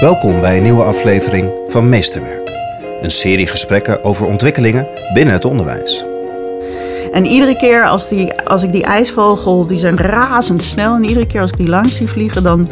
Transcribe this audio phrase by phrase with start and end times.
[0.00, 2.50] Welkom bij een nieuwe aflevering van Meesterwerk.
[3.02, 6.04] Een serie gesprekken over ontwikkelingen binnen het onderwijs.
[7.12, 10.94] En iedere keer als, die, als ik die ijsvogel, die zijn razendsnel.
[10.94, 12.68] En iedere keer als ik die langs zie vliegen, dan,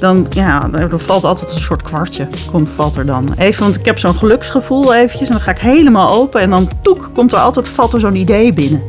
[0.00, 2.28] dan ja, er valt altijd een soort kwartje.
[2.50, 3.34] Komt, valt er dan.
[3.38, 5.28] Even, want ik heb zo'n geluksgevoel eventjes.
[5.28, 6.40] En dan ga ik helemaal open.
[6.40, 8.82] En dan toek, komt er altijd, valt er zo'n idee binnen.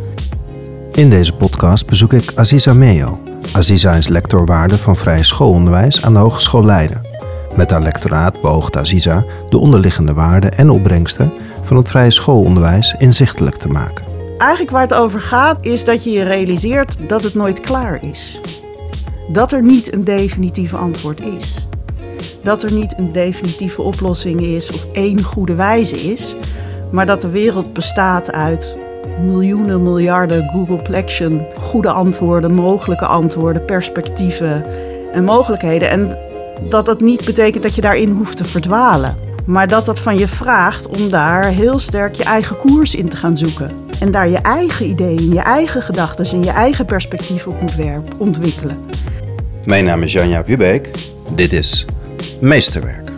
[0.91, 3.19] In deze podcast bezoek ik Aziza Meo.
[3.53, 7.10] Aziza is lector waarde van vrije schoolonderwijs aan de Hogeschool Leiden.
[7.55, 13.55] Met haar lectoraat beoogt Aziza de onderliggende waarden en opbrengsten van het vrije schoolonderwijs inzichtelijk
[13.55, 14.05] te maken.
[14.37, 18.41] Eigenlijk waar het over gaat, is dat je je realiseert dat het nooit klaar is.
[19.27, 21.67] Dat er niet een definitieve antwoord is.
[22.43, 26.35] Dat er niet een definitieve oplossing is of één goede wijze is.
[26.91, 28.77] Maar dat de wereld bestaat uit
[29.25, 34.65] miljoenen, miljarden Googleplexion goede antwoorden, mogelijke antwoorden, perspectieven
[35.13, 35.89] en mogelijkheden.
[35.89, 36.17] En
[36.69, 39.15] dat dat niet betekent dat je daarin hoeft te verdwalen.
[39.45, 43.15] Maar dat dat van je vraagt om daar heel sterk je eigen koers in te
[43.15, 43.71] gaan zoeken.
[43.99, 48.77] En daar je eigen ideeën, je eigen gedachten en je eigen perspectief op moet ontwikkelen.
[49.65, 50.89] Mijn naam is Janja Hubeek.
[51.35, 51.85] Dit is
[52.39, 53.09] Meesterwerk.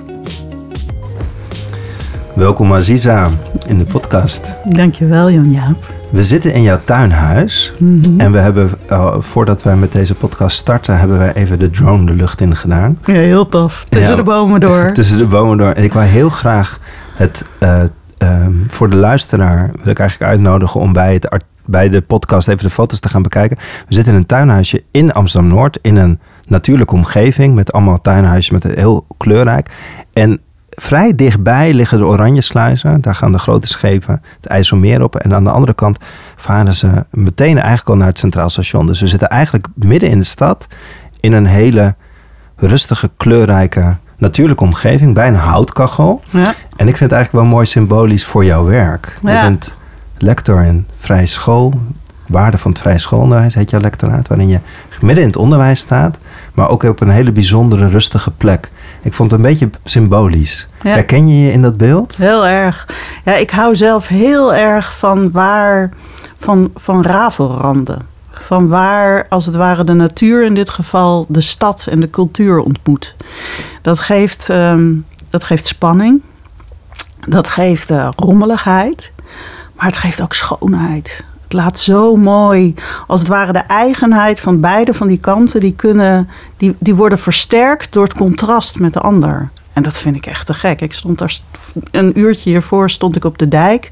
[2.35, 3.29] Welkom Aziza
[3.67, 4.41] in de podcast.
[4.63, 5.91] Dankjewel Jan-Jaap.
[6.09, 8.19] We zitten in jouw tuinhuis Mhm.
[8.19, 12.05] en we hebben, uh, voordat wij met deze podcast starten, hebben wij even de drone
[12.05, 12.99] de lucht in gedaan.
[13.05, 13.83] Ja, heel tof.
[13.89, 14.15] Tussen Ja.
[14.15, 14.91] de bomen door.
[14.93, 15.71] Tussen de bomen door.
[15.71, 16.79] En ik wou heel graag
[17.13, 17.81] het, uh,
[18.19, 22.47] um, voor de luisteraar, wil ik eigenlijk uitnodigen om bij, het art, bij de podcast
[22.47, 23.57] even de foto's te gaan bekijken.
[23.87, 28.75] We zitten in een tuinhuisje in Amsterdam-Noord, in een natuurlijke omgeving, met allemaal tuinhuisjes, met
[28.75, 29.69] heel kleurrijk.
[30.13, 30.39] En
[30.75, 33.01] vrij dichtbij liggen de Oranjesluizen.
[33.01, 35.15] Daar gaan de grote schepen het IJsselmeer op.
[35.15, 35.97] En aan de andere kant
[36.35, 38.87] varen ze meteen eigenlijk al naar het Centraal Station.
[38.87, 40.67] Dus we zitten eigenlijk midden in de stad
[41.19, 41.95] in een hele
[42.55, 45.13] rustige, kleurrijke, natuurlijke omgeving.
[45.13, 46.23] Bij een houtkachel.
[46.29, 46.53] Ja.
[46.75, 49.19] En ik vind het eigenlijk wel mooi symbolisch voor jouw werk.
[49.21, 49.33] Ja.
[49.33, 49.75] Je bent
[50.17, 51.73] lector in vrije school.
[52.27, 54.27] Waarde van het vrije schoolonderwijs heet jouw lectoraat.
[54.27, 54.59] Waarin je
[55.01, 56.17] midden in het onderwijs staat.
[56.53, 58.71] Maar ook op een hele bijzondere, rustige plek.
[59.03, 60.67] Ik vond het een beetje symbolisch.
[60.81, 60.89] Ja.
[60.89, 62.15] Herken je je in dat beeld?
[62.15, 62.87] Heel erg.
[63.25, 65.89] Ja, ik hou zelf heel erg van waar,
[66.37, 68.07] van, van rafelranden.
[68.31, 72.59] Van waar, als het ware, de natuur in dit geval de stad en de cultuur
[72.59, 73.15] ontmoet.
[73.81, 74.91] Dat geeft, ehm,
[75.29, 76.21] dat geeft spanning.
[77.27, 79.11] Dat geeft eh, rommeligheid.
[79.75, 81.23] Maar het geeft ook schoonheid.
[81.53, 82.73] Laat zo mooi,
[83.07, 87.19] als het ware de eigenheid van beide van die kanten, die, kunnen, die, die worden
[87.19, 89.49] versterkt door het contrast met de ander.
[89.73, 90.81] En dat vind ik echt te gek.
[90.81, 91.39] Ik stond daar
[91.91, 93.89] een uurtje hiervoor stond ik op de dijk.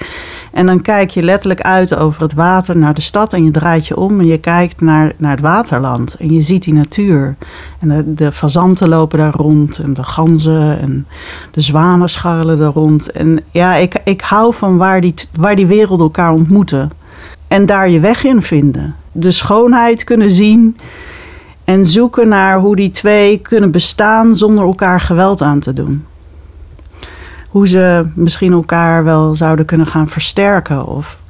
[0.52, 3.34] En dan kijk je letterlijk uit over het water naar de stad.
[3.34, 6.16] En je draait je om en je kijkt naar, naar het waterland.
[6.16, 7.36] En je ziet die natuur.
[7.80, 9.80] En de, de fazanten lopen daar rond.
[9.80, 11.08] En de ganzen en
[11.52, 13.12] de zwanen scharrelen daar rond.
[13.12, 16.92] En ja, ik, ik hou van waar die, waar die werelden elkaar ontmoeten.
[17.52, 18.96] En daar je weg in vinden.
[19.12, 20.78] De schoonheid kunnen zien.
[21.64, 26.06] En zoeken naar hoe die twee kunnen bestaan zonder elkaar geweld aan te doen.
[27.50, 30.86] Hoe ze misschien elkaar wel zouden kunnen gaan versterken.
[30.86, 31.24] Of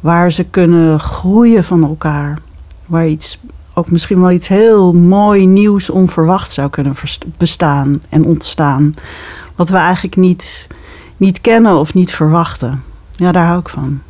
[0.00, 2.38] waar ze kunnen groeien van elkaar.
[2.86, 3.40] Waar iets,
[3.74, 6.94] ook misschien wel iets heel mooi, nieuws, onverwacht zou kunnen
[7.36, 8.94] bestaan en ontstaan.
[9.56, 10.68] Wat we eigenlijk niet,
[11.16, 12.82] niet kennen of niet verwachten.
[13.10, 14.00] Ja, daar hou ik van.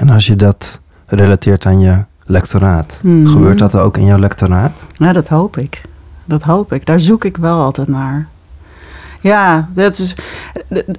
[0.00, 3.26] En als je dat relateert aan je lectoraat, Mhm.
[3.26, 4.72] gebeurt dat ook in jouw lectoraat?
[4.96, 5.82] Ja, dat hoop ik.
[6.24, 6.86] Dat hoop ik.
[6.86, 8.28] Daar zoek ik wel altijd naar.
[9.20, 10.14] Ja, dat is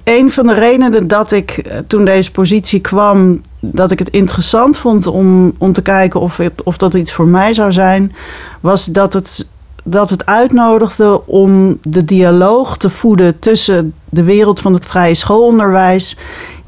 [0.04, 4.76] een van de redenen dat ik eh, toen deze positie kwam, dat ik het interessant
[4.78, 8.12] vond om, om te kijken of, het, of dat iets voor mij zou zijn,
[8.60, 9.46] was dat het,
[9.84, 16.16] dat het uitnodigde om de dialoog te voeden tussen de wereld van het vrije schoolonderwijs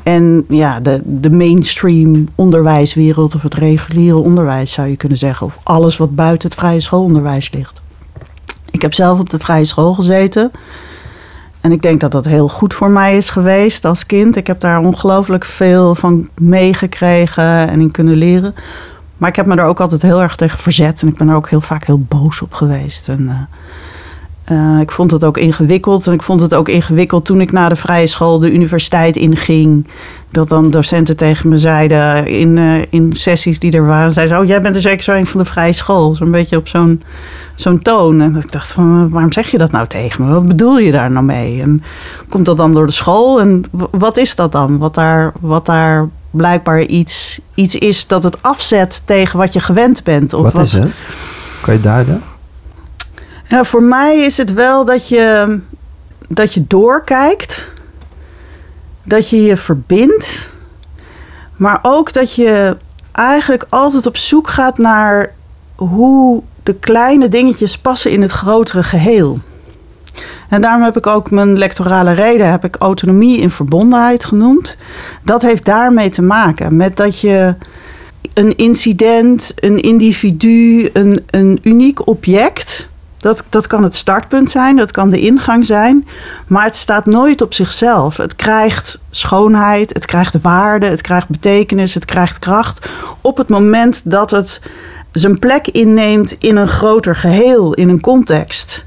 [0.05, 5.47] en ja, de, de mainstream onderwijswereld of het reguliere onderwijs zou je kunnen zeggen.
[5.47, 7.81] Of alles wat buiten het vrije schoolonderwijs ligt.
[8.71, 10.51] Ik heb zelf op de vrije school gezeten.
[11.61, 14.37] En ik denk dat dat heel goed voor mij is geweest als kind.
[14.37, 18.55] Ik heb daar ongelooflijk veel van meegekregen en in kunnen leren.
[19.17, 21.03] Maar ik heb me er ook altijd heel erg tegen verzet.
[21.03, 23.09] En ik ben er ook heel vaak heel boos op geweest.
[23.09, 23.41] En, uh,
[24.53, 26.07] uh, ik vond het ook ingewikkeld.
[26.07, 29.87] En ik vond het ook ingewikkeld toen ik na de vrije school de universiteit inging.
[30.31, 34.13] Dat dan docenten tegen me zeiden in, uh, in sessies die er waren.
[34.13, 36.15] Zeiden ze, oh jij bent dus zeker zo een van de vrije school.
[36.15, 37.03] Zo'n beetje op zo'n
[37.55, 38.21] zo'n toon.
[38.21, 40.33] En ik dacht van, waarom zeg je dat nou tegen me?
[40.33, 41.63] Wat bedoel je daar nou mee?
[41.63, 41.83] En
[42.29, 43.41] komt dat dan door de school?
[43.41, 44.79] En wat is dat dan?
[44.79, 50.03] Wat daar, wat daar blijkbaar iets, iets is dat het afzet tegen wat je gewend
[50.03, 50.33] bent.
[50.33, 50.93] Of wat, wat is het?
[51.61, 52.23] Kan je duiden?
[53.49, 55.59] Ja, voor mij is het wel dat je
[56.29, 57.73] dat je doorkijkt,
[59.03, 60.51] dat je je verbindt,
[61.57, 62.77] maar ook dat je
[63.13, 65.33] eigenlijk altijd op zoek gaat naar
[65.75, 69.39] hoe de kleine dingetjes passen in het grotere geheel.
[70.49, 74.77] En daarom heb ik ook mijn lectorale reden, heb ik autonomie in verbondenheid genoemd.
[75.23, 77.55] Dat heeft daarmee te maken met dat je
[78.35, 82.89] een incident, een individu, een, een uniek object.
[83.25, 86.09] Dat, dat kan het startpunt zijn, dat kan de ingang zijn.
[86.47, 88.17] Maar het staat nooit op zichzelf.
[88.17, 92.89] Het krijgt schoonheid, het krijgt waarde, het krijgt betekenis, het krijgt kracht.
[93.21, 94.61] Op het moment dat het
[95.13, 98.85] zijn plek inneemt in een groter geheel, in een context.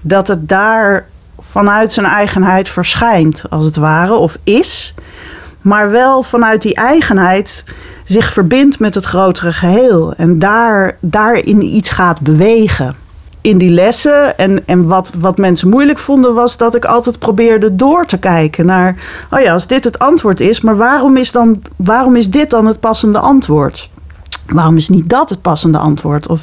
[0.00, 1.06] Dat het daar
[1.38, 4.94] vanuit zijn eigenheid verschijnt, als het ware, of is.
[5.60, 7.64] Maar wel vanuit die eigenheid
[8.04, 10.14] zich verbindt met het grotere geheel.
[10.14, 13.08] En daar, daarin iets gaat bewegen.
[13.40, 17.76] In die lessen, en, en wat, wat mensen moeilijk vonden, was dat ik altijd probeerde
[17.76, 18.96] door te kijken naar:
[19.30, 22.66] oh ja, als dit het antwoord is, maar waarom is, dan, waarom is dit dan
[22.66, 23.90] het passende antwoord?
[24.46, 26.26] Waarom is niet dat het passende antwoord?
[26.26, 26.42] Of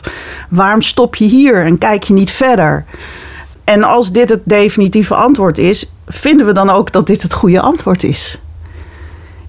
[0.49, 2.85] waarom stop je hier en kijk je niet verder?
[3.63, 7.61] En als dit het definitieve antwoord is, vinden we dan ook dat dit het goede
[7.61, 8.41] antwoord is?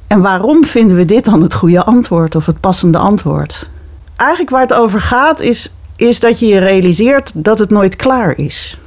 [0.07, 3.69] En waarom vinden we dit dan het goede antwoord of het passende antwoord?
[4.17, 8.37] Eigenlijk waar het over gaat is, is dat je je realiseert dat het nooit klaar
[8.37, 8.79] is.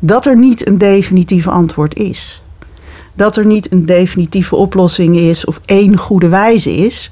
[0.00, 2.42] Dat er niet een definitieve antwoord is.
[3.14, 7.10] Dat er niet een definitieve oplossing is of één goede wijze is,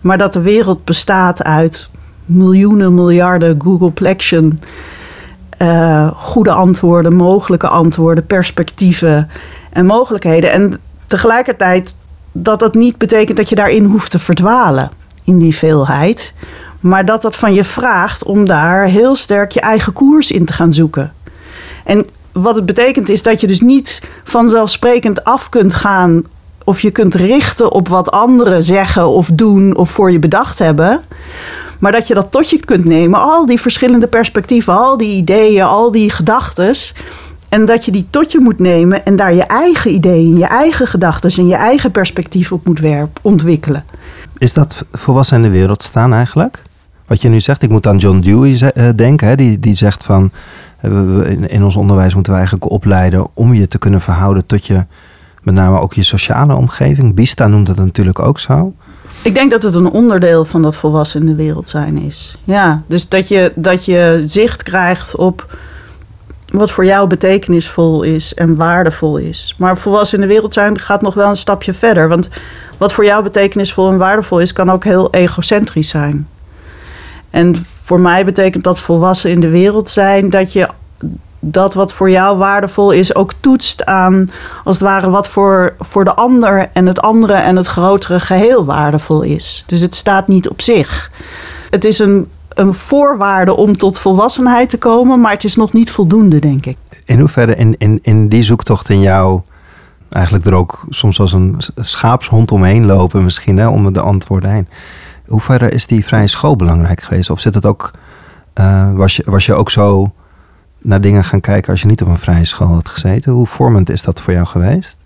[0.00, 1.90] maar dat de wereld bestaat uit
[2.24, 4.60] miljoenen, miljarden Googleplexion.
[5.58, 9.28] Uh, goede antwoorden, mogelijke antwoorden, perspectieven
[9.72, 10.52] en mogelijkheden.
[10.52, 11.96] En tegelijkertijd
[12.32, 14.90] dat dat niet betekent dat je daarin hoeft te verdwalen,
[15.24, 16.34] in die veelheid.
[16.84, 20.52] Maar dat dat van je vraagt om daar heel sterk je eigen koers in te
[20.52, 21.12] gaan zoeken.
[21.84, 26.24] En wat het betekent is dat je dus niet vanzelfsprekend af kunt gaan
[26.64, 31.00] of je kunt richten op wat anderen zeggen of doen of voor je bedacht hebben.
[31.78, 35.62] Maar dat je dat tot je kunt nemen, al die verschillende perspectieven, al die ideeën,
[35.62, 36.74] al die gedachten.
[37.48, 40.86] En dat je die tot je moet nemen en daar je eigen ideeën, je eigen
[40.86, 42.80] gedachten en je eigen perspectief op moet
[43.22, 43.84] ontwikkelen.
[44.38, 46.62] Is dat volwassen de wereld staan eigenlijk?
[47.06, 49.28] Wat je nu zegt, ik moet aan John Dewey eh, denken.
[49.28, 49.36] Hè?
[49.36, 50.30] Die, die zegt van,
[50.80, 54.84] eh, in ons onderwijs moeten we eigenlijk opleiden om je te kunnen verhouden tot je,
[55.42, 57.14] met name ook je sociale omgeving.
[57.14, 58.74] Bista noemt het natuurlijk ook zo.
[59.22, 62.38] Ik denk dat het een onderdeel van dat volwassen in de wereld zijn is.
[62.44, 65.56] Ja, dus dat je, dat je zicht krijgt op
[66.52, 69.54] wat voor jou betekenisvol is en waardevol is.
[69.58, 72.08] Maar volwassen in de wereld zijn gaat nog wel een stapje verder.
[72.08, 72.30] Want
[72.78, 76.28] wat voor jou betekenisvol en waardevol is, kan ook heel egocentrisch zijn.
[77.34, 80.68] En voor mij betekent dat volwassen in de wereld zijn dat je
[81.40, 84.30] dat wat voor jou waardevol is ook toetst aan,
[84.64, 88.64] als het ware, wat voor, voor de ander en het andere en het grotere geheel
[88.64, 89.64] waardevol is.
[89.66, 91.10] Dus het staat niet op zich.
[91.70, 95.90] Het is een een voorwaarde om tot volwassenheid te komen, maar het is nog niet
[95.90, 96.76] voldoende, denk ik.
[97.04, 99.40] In hoeverre in, in, in die zoektocht in jou
[100.08, 104.68] eigenlijk er ook soms als een schaapshond omheen lopen, misschien hè, om de antwoorden heen.
[105.26, 107.30] Hoe ver is die vrije school belangrijk geweest?
[107.30, 107.90] Of zit het ook,
[108.54, 110.12] uh, was, je, was je ook zo
[110.78, 113.32] naar dingen gaan kijken als je niet op een vrije school had gezeten?
[113.32, 114.98] Hoe vormend is dat voor jou geweest?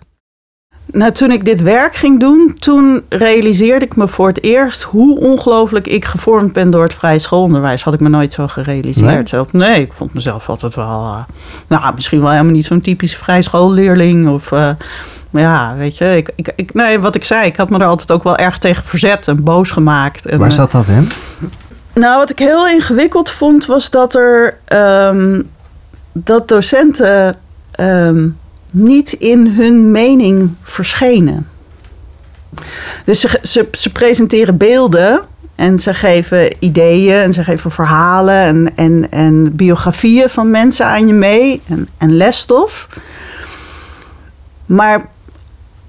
[0.91, 5.19] Nou, toen ik dit werk ging doen, toen realiseerde ik me voor het eerst hoe
[5.19, 7.83] ongelooflijk ik gevormd ben door het vrije schoolonderwijs.
[7.83, 9.31] Had ik me nooit zo gerealiseerd.
[9.31, 11.19] Nee, nee ik vond mezelf altijd wel, uh,
[11.67, 14.29] nou, misschien wel helemaal niet zo'n typisch vrije schoolleerling.
[14.29, 14.69] Of, uh,
[15.29, 18.11] ja, weet je, ik, ik, ik, nee, wat ik zei, ik had me er altijd
[18.11, 20.25] ook wel erg tegen verzet en boos gemaakt.
[20.25, 21.09] En, Waar zat dat in?
[21.93, 24.57] Nou, wat ik heel ingewikkeld vond, was dat er
[25.09, 25.49] um,
[26.11, 27.35] dat docenten.
[27.79, 28.37] Um,
[28.71, 31.47] niet in hun mening verschenen.
[33.05, 35.21] Dus ze, ze, ze, presenteren beelden
[35.55, 41.07] en ze geven ideeën en ze geven verhalen en, en, en biografieën van mensen aan
[41.07, 42.87] je mee en, en lesstof.
[44.65, 45.09] Maar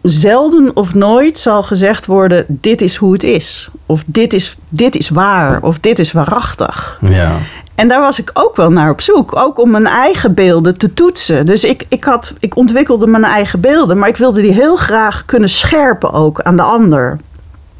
[0.03, 3.69] zelden of nooit zal gezegd worden: dit is hoe het is.
[3.87, 5.63] Of dit is, dit is waar.
[5.63, 6.99] Of dit is waarachtig.
[7.01, 7.39] Ja.
[7.81, 9.37] En daar was ik ook wel naar op zoek.
[9.37, 11.47] Ook om mijn eigen beelden te toetsen.
[11.47, 13.99] Dus ik, ik, had, ik ontwikkelde mijn eigen beelden.
[13.99, 17.19] Maar ik wilde die heel graag kunnen scherpen ook aan de ander.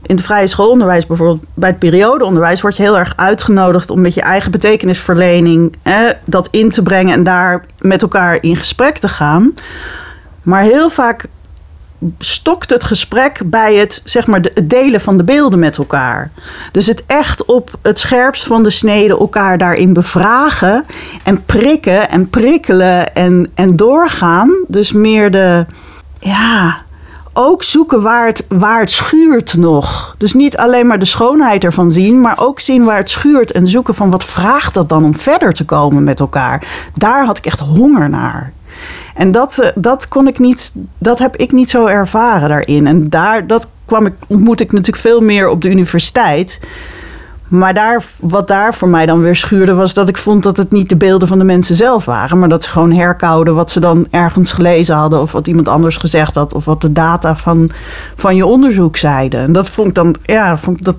[0.03, 4.15] In het vrije schoolonderwijs, bijvoorbeeld bij het periodeonderwijs, word je heel erg uitgenodigd om met
[4.15, 5.77] je eigen betekenisverlening
[6.25, 9.55] dat in te brengen en daar met elkaar in gesprek te gaan.
[10.43, 11.27] Maar heel vaak
[12.19, 16.31] stokt het gesprek bij het, zeg maar, het delen van de beelden met elkaar.
[16.73, 20.85] Dus het echt op het scherpst van de snede elkaar daarin bevragen
[21.25, 24.51] en prikken en prikkelen en, en doorgaan.
[24.67, 25.67] Dus meer de,
[26.19, 26.79] ja,
[27.33, 30.15] ook zoeken waar het, waar het schuurt nog.
[30.19, 33.67] Dus niet alleen maar de schoonheid ervan zien, maar ook zien waar het schuurt en
[33.67, 36.91] zoeken van wat vraagt dat dan om verder te komen met elkaar.
[36.95, 38.53] Daar had ik echt honger naar.
[39.15, 42.87] En dat, eh, dat kon ik niet, dat heb ik niet zo ervaren daarin.
[42.87, 46.61] En daar, dat kwam ik, ontmoet ik natuurlijk veel meer op de universiteit.
[47.49, 50.73] Maar daar, wat daar voor mij dan weer schuurde, was dat ik vond dat het
[50.73, 52.39] niet de beelden van de mensen zelf waren.
[52.39, 55.21] Maar dat ze gewoon herkouden wat ze dan ergens gelezen hadden.
[55.21, 56.55] Of wat iemand anders gezegd had.
[56.55, 57.71] Of wat de data van,
[58.17, 59.41] van je onderzoek zeiden.
[59.41, 60.97] En dat vond ik dan, ja, vond, dat,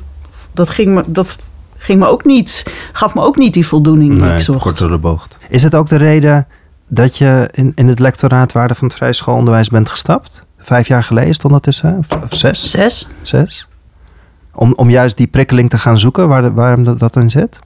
[0.54, 1.36] dat, ging me, dat
[1.78, 4.62] ging me ook niet, gaf me ook niet die voldoening die ik zocht.
[4.62, 5.38] kort door de bocht.
[5.50, 6.48] Is het ook de reden
[6.94, 10.46] dat je in, in het lectoraat waarde van het vrij schoolonderwijs bent gestapt?
[10.58, 11.98] Vijf jaar geleden stond dat tussen?
[11.98, 12.70] Of, of zes?
[12.70, 13.08] Zes?
[13.22, 13.68] Zes?
[14.54, 17.60] Om, om juist die prikkeling te gaan zoeken, waar de, waarom dat, dat in zit?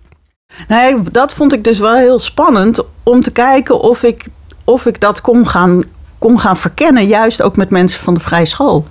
[0.67, 4.25] Nee, dat vond ik dus wel heel spannend om te kijken of ik,
[4.63, 5.83] of ik dat kon gaan,
[6.19, 8.85] kon gaan verkennen, juist ook met mensen van de vrije school.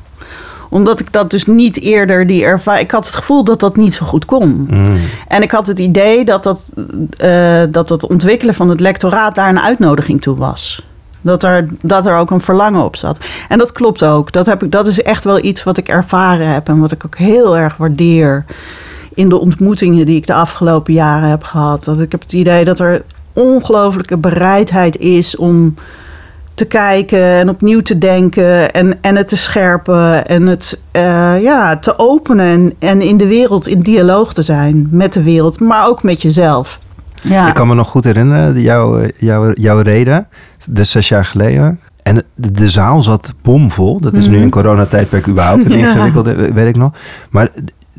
[0.75, 2.85] Omdat ik dat dus niet eerder die ervaring.
[2.85, 4.67] Ik had het gevoel dat dat niet zo goed kon.
[4.71, 4.97] Mm.
[5.29, 6.73] En ik had het idee dat dat,
[7.17, 10.87] eh, dat het ontwikkelen van het lectoraat daar een uitnodiging toe was.
[11.21, 13.19] Dat er, dat er ook een verlangen op zat.
[13.49, 14.33] En dat klopt ook.
[14.33, 17.05] Dat, heb ik, dat is echt wel iets wat ik ervaren heb en wat ik
[17.07, 18.45] ook heel erg waardeer
[19.15, 21.85] in de ontmoetingen die ik de afgelopen jaren heb gehad.
[21.85, 23.03] Dat ik heb het idee dat er
[23.33, 25.75] ongelooflijke bereidheid is om
[26.55, 31.77] te kijken en opnieuw te denken en, en het te scherpen en het eh, ja,
[31.79, 35.87] te openen en, en in de wereld in dialoog te zijn met de wereld, maar
[35.89, 36.79] ook met jezelf.
[37.23, 37.49] Ja.
[37.49, 40.27] Ik kan me nog goed herinneren, jouw, jouw, jouw reden,
[40.71, 41.81] dus zes jaar geleden.
[42.03, 44.01] En de, de zaal zat bomvol.
[44.01, 44.43] Dat is nu Mhm.
[44.43, 45.89] in coronatijdperk überhaupt een Ja.
[45.89, 46.93] ingewikkelde, weet ik nog.
[47.31, 47.49] Maar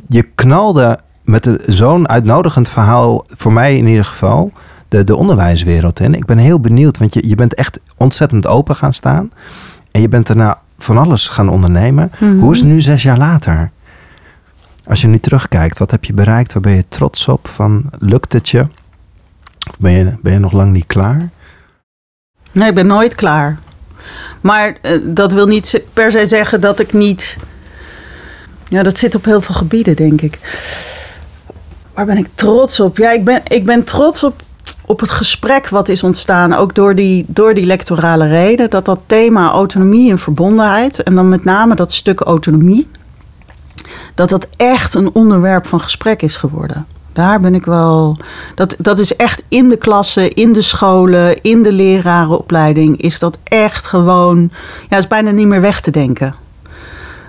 [0.10, 4.52] je knalde met zo'n uitnodigend verhaal, voor mij in ieder geval,
[4.96, 6.14] de, de onderwijswereld in.
[6.14, 9.32] Ik ben heel benieuwd, want je, je bent echt ontzettend open gaan staan.
[9.92, 12.12] En je bent daarna van alles gaan ondernemen.
[12.18, 12.40] Mhm.
[12.40, 13.72] Hoe is het nu zes jaar later?
[14.88, 16.54] Als je nu terugkijkt, wat heb je bereikt?
[16.54, 17.48] Waar ben je trots op?
[17.48, 18.68] Van, lukt het je?
[19.70, 21.30] Of ben je, ben je nog lang niet klaar?
[22.52, 23.60] Nee, ik ben nooit klaar.
[24.42, 27.38] Maar eh, dat wil niet per se zeggen dat ik niet.
[28.68, 30.40] Ja, dat zit op heel veel gebieden, denk ik.
[31.94, 32.98] Waar ben ik trots op?
[32.98, 34.42] Ja, ik ben, ik ben trots op,
[34.86, 36.54] op het gesprek wat is ontstaan.
[36.54, 38.70] Ook door die, door die lectorale reden.
[38.70, 41.04] Dat dat thema autonomie en verbondenheid.
[41.04, 42.88] En dan met name dat stuk autonomie.
[44.14, 46.86] Dat dat echt een onderwerp van gesprek is geworden.
[47.14, 48.18] Daar ben ik wel.
[48.56, 53.02] Dat, dat is echt in de klassen, in de scholen, in de lerarenopleiding.
[53.02, 54.52] Is dat echt gewoon.
[54.90, 56.36] Ja, is bijna niet meer weg te denken.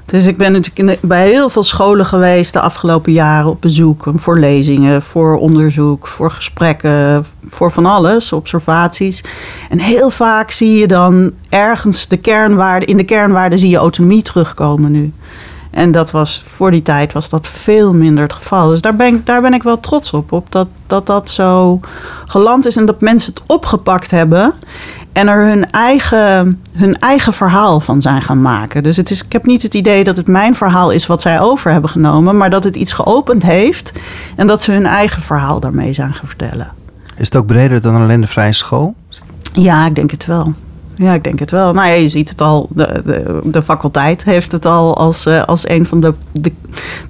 [0.07, 4.05] Dus ik ben natuurlijk bij heel veel scholen geweest de afgelopen jaren op bezoek.
[4.15, 9.25] Voor lezingen, voor onderzoek, voor gesprekken, voor van alles, observaties.
[9.71, 14.23] En heel vaak zie je dan ergens de kernwaarde, in de kernwaarden zie je autonomie
[14.23, 15.13] terugkomen nu.
[15.71, 18.69] En dat was voor die tijd was dat veel minder het geval.
[18.69, 20.33] Dus daar ben ik, daar ben ik wel trots op.
[20.33, 21.81] Op dat, dat dat zo
[22.27, 24.53] geland is en dat mensen het opgepakt hebben.
[25.13, 28.83] En er hun eigen, hun eigen verhaal van zijn gaan maken.
[28.83, 31.41] Dus het is, ik heb niet het idee dat het mijn verhaal is wat zij
[31.41, 32.37] over hebben genomen.
[32.37, 33.93] Maar dat het iets geopend heeft.
[34.37, 36.73] En dat ze hun eigen verhaal daarmee zijn gaan vertellen.
[37.17, 38.95] Is het ook breder dan alleen de vrije school?
[39.53, 40.55] Ja, ik denk het wel.
[40.97, 41.73] Ja, ik denk het wel.
[41.73, 42.69] Nou ja, je ziet het al.
[42.71, 46.53] De, de, de faculteit heeft het al als, eh, als een van de, de,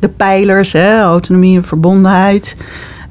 [0.01, 0.73] de pijlers.
[0.73, 1.01] Hè?
[1.01, 2.57] Autonomie en verbondenheid.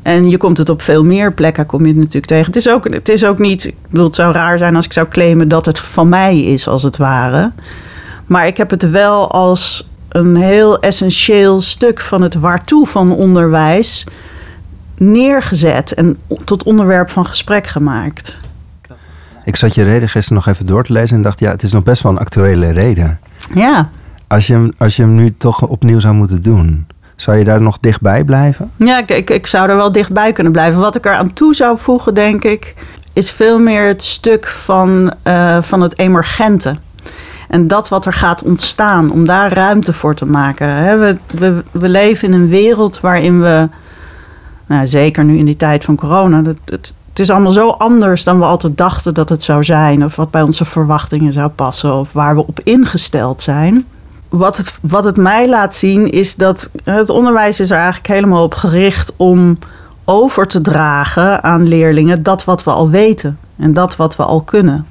[0.01, 2.46] En je komt het op veel meer plekken kom je het natuurlijk tegen.
[2.46, 3.65] Het is ook, het is ook niet...
[3.65, 6.67] Ik bedoel, het zou raar zijn als ik zou claimen dat het van mij is,
[6.67, 7.51] als het ware.
[8.25, 14.05] Maar ik heb het wel als een heel essentieel stuk van het waartoe van onderwijs
[14.98, 18.38] neergezet en tot onderwerp van gesprek gemaakt.
[19.46, 21.72] Ik zat je reden gisteren nog even door te lezen en dacht, ja, het is
[21.72, 23.20] nog best wel een actuele reden.
[23.54, 23.90] Ja,
[24.28, 27.62] Als je, hem- als je hem nu toch opnieuw zou moeten doen, zou je daar
[27.62, 28.72] nog dichtbij blijven?
[28.75, 30.80] Ja, ik, ik, ik zou er wel dichtbij kunnen blijven.
[30.80, 32.75] Wat ik er aan toe zou voegen, denk ik,
[33.14, 36.75] is veel meer het stuk van, eh, van het emergente.
[37.50, 41.00] En dat wat er gaat ontstaan, om daar ruimte voor te maken.
[41.00, 43.70] We, we, we leven in een wereld waarin we,
[44.66, 48.24] nou, zeker nu in die tijd van corona, het, het, het is allemaal zo anders
[48.24, 50.03] dan we altijd dachten dat het zou zijn.
[50.03, 53.86] Of wat bij onze verwachtingen zou passen, of waar we op ingesteld zijn
[54.29, 58.43] wat het, wat het mij laat zien is dat het onderwijs is er eigenlijk helemaal
[58.43, 59.57] op gericht om
[60.03, 64.41] over te dragen aan leerlingen dat wat we al weten en dat wat we al
[64.41, 64.88] kunnen.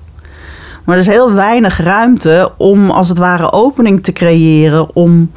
[0.85, 5.31] Maar er is heel weinig ruimte om als het ware opening te creëren om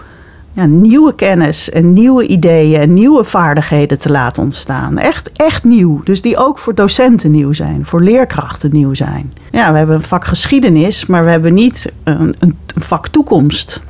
[0.66, 4.98] nieuwe kennis en nieuwe ideeën en nieuwe vaardigheden te laten ontstaan.
[4.98, 6.00] Echt, echt nieuw.
[6.04, 9.34] Dus die ook voor docenten nieuw zijn, voor leerkrachten nieuw zijn.
[9.52, 13.82] Ja, we hebben een vak geschiedenis, maar we hebben niet een, een vak toekomst.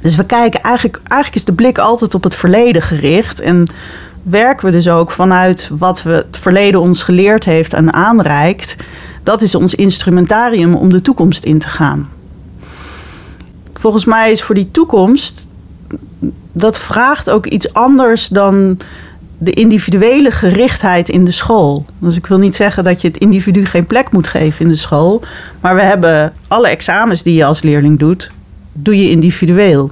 [0.00, 3.40] Dus we kijken eigenlijk, eigenlijk is de blik altijd op het verleden gericht.
[3.40, 3.66] En
[4.22, 8.76] werken we dus ook vanuit wat we het verleden ons geleerd heeft en aanreikt.
[9.22, 12.08] Dat is ons instrumentarium om de toekomst in te gaan.
[13.72, 15.45] Volgens mij is voor die toekomst
[16.52, 18.78] dat vraagt ook iets anders dan
[19.38, 21.86] de individuele gerichtheid in de school.
[21.98, 24.76] Dus ik wil niet zeggen dat je het individu geen plek moet geven in de
[24.76, 25.22] school.
[25.60, 28.30] Maar we hebben alle examens die je als leerling doet,
[28.72, 29.90] doe je individueel.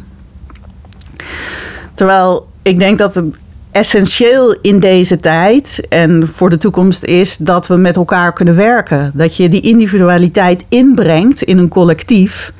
[1.95, 3.25] Terwijl ik denk dat het
[3.71, 9.11] essentieel in deze tijd en voor de toekomst is dat we met elkaar kunnen werken.
[9.15, 12.53] Dat je die individualiteit inbrengt in een collectief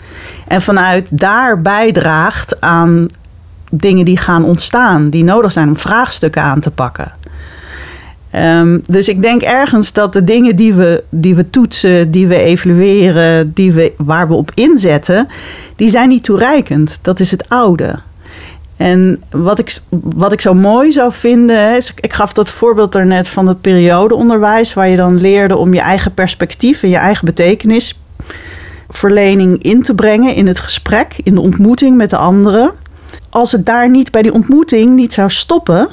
[0.49, 3.07] en vanuit daar bijdraagt aan
[3.77, 7.13] dingen die gaan ontstaan, die nodig zijn om vraagstukken aan te pakken.
[8.37, 12.37] Um, dus ik denk ergens dat de dingen die we, die we toetsen, die we
[12.37, 15.29] evalueren, die we, waar we op inzetten,
[15.77, 16.99] die zijn niet toereikend.
[17.03, 17.99] Dat is het oude.
[18.77, 23.29] En wat ik, wat ik zo mooi zou vinden, is, ik gaf dat voorbeeld daarnet
[23.29, 29.63] van het periodeonderwijs, waar je dan leerde om je eigen perspectief en je eigen betekenisverlening
[29.63, 32.73] in te brengen in het gesprek, in de ontmoeting met de anderen
[33.35, 35.89] als het daar niet bij die ontmoeting niet zou stoppen.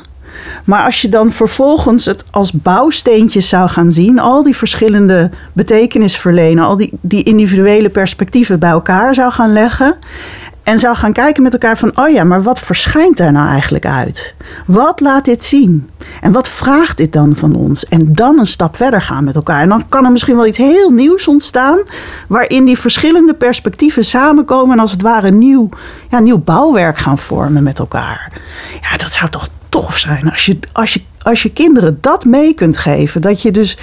[0.64, 6.64] Maar als je dan vervolgens het als bouwsteentjes zou gaan zien, al die verschillende betekenisverlenen,
[6.64, 9.96] al die, die individuele perspectieven bij elkaar zou gaan leggen.
[10.72, 13.86] En zou gaan kijken met elkaar van, oh ja, maar wat verschijnt daar nou eigenlijk
[13.86, 14.36] uit?
[14.66, 15.90] Wat laat dit zien?
[16.22, 17.86] En wat vraagt dit dan van ons?
[17.86, 19.62] En dan een stap verder gaan met elkaar.
[19.62, 21.80] En dan kan er misschien wel iets heel nieuws ontstaan,
[22.28, 25.70] waarin die verschillende perspectieven samenkomen en als het ware nieuw,
[26.10, 28.32] ja, nieuw bouwwerk gaan vormen met elkaar.
[28.82, 32.54] Ja, dat zou toch tof zijn als je, als je, als je kinderen dat mee
[32.54, 33.22] kunt geven.
[33.22, 33.78] Dat je dus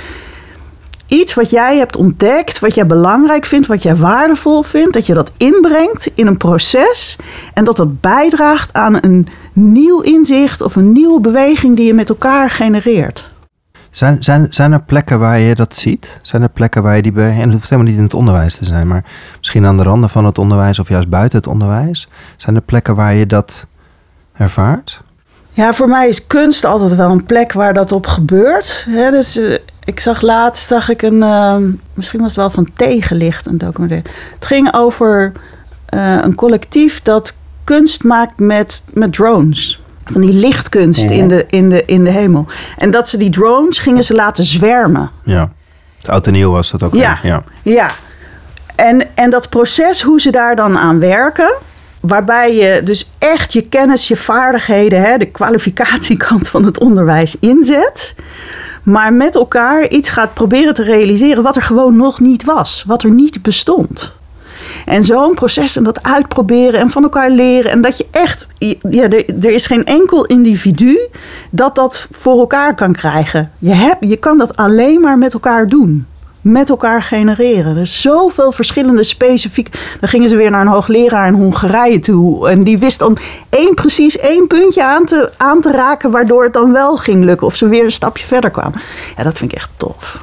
[1.09, 5.15] iets wat jij hebt ontdekt, wat jij belangrijk vindt, wat jij waardevol vindt, dat je
[5.15, 7.17] dat inbrengt in een proces
[7.55, 12.09] en dat dat bijdraagt aan een nieuw inzicht of een nieuwe beweging die je met
[12.09, 13.37] elkaar genereert.
[13.90, 16.18] Zijn, zijn, zijn er plekken waar je dat ziet?
[16.23, 17.31] Zijn er plekken waar je die bij.
[17.31, 19.05] En het hoeft helemaal niet in het onderwijs te zijn, maar
[19.38, 22.09] misschien aan de randen van het onderwijs of juist buiten het onderwijs.
[22.37, 23.66] Zijn er plekken waar je dat
[24.37, 25.03] ervaart?
[25.53, 28.87] Ja, voor mij is kunst altijd wel een plek waar dat op gebeurt.
[28.87, 33.46] dus, eh, ik zag laatst zag ik een, ehm, misschien was het wel van Tegenlicht,
[33.46, 34.09] een documentaire.
[34.35, 35.33] Het ging over
[35.87, 39.81] eh, een collectief dat kunst maakt met, met drones.
[40.05, 42.46] Van die lichtkunst in, de, in, de, in de hemel.
[42.79, 45.11] En dat ze die drones gingen ze laten zwermen.
[45.24, 45.53] Ja,
[45.98, 46.94] het oud en nieuw was dat ook.
[46.94, 47.42] Ja, ja.
[47.62, 47.90] ja.
[48.74, 51.55] En, en dat proces, hoe ze daar dan aan werken
[52.01, 58.14] waarbij je dus echt je kennis, je vaardigheden, hè, de kwalificatiekant van het onderwijs inzet.
[58.88, 63.03] Maar met elkaar iets gaat proberen te realiseren wat er gewoon nog niet was, wat
[63.03, 64.16] er niet bestond.
[64.85, 67.70] En zo'n proces en dat uitproberen en van elkaar leren.
[67.70, 70.98] En dat je echt, ja, er, er, is geen enkel individu
[71.51, 73.51] dat dat voor elkaar kan krijgen.
[73.59, 76.07] Je, hebt, je kan dat alleen maar met elkaar doen
[76.52, 77.76] met elkaar genereren.
[77.76, 79.70] Er is zoveel verschillende specifieke.
[80.00, 82.48] Dan gingen ze weer naar een hoogleraar in Hongarije toe.
[82.48, 86.11] En die wist dan één, precies één puntje aan te, aan te raken.
[86.11, 87.46] waardoor het dan wel ging lukken.
[87.46, 88.80] Of ze weer een stapje verder kwamen.
[89.16, 90.20] Ja, dat vind ik echt tof.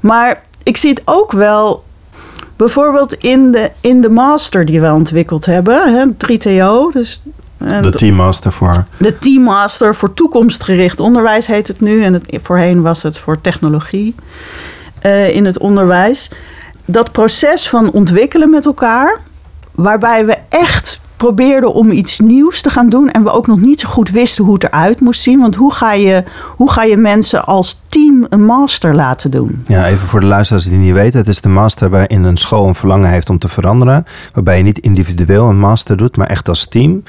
[0.00, 1.86] Maar ik zie het ook wel.
[2.56, 7.22] Bijvoorbeeld in de, in de master die we ontwikkeld hebben, hè, 3TO, dus
[7.58, 8.84] de teammaster voor.
[8.96, 12.04] De teammaster voor toekomstgericht onderwijs heet het nu.
[12.04, 14.14] En het, voorheen was het voor technologie.
[15.00, 16.30] Eh, in het onderwijs.
[16.84, 19.20] Dat proces van ontwikkelen met elkaar,
[19.74, 23.80] waarbij we echt probeerden om iets nieuws te gaan doen en we ook nog niet
[23.80, 25.40] zo goed wisten hoe het eruit moest zien.
[25.40, 26.24] Want hoe ga je,
[26.56, 29.62] hoe ga je mensen als team een master laten doen?
[29.66, 31.18] Ja, even voor de luisteraars die niet weten.
[31.18, 34.06] Het is de master waarin een school een verlangen heeft om te veranderen.
[34.32, 37.02] Waarbij je niet individueel een master doet, maar echt als team.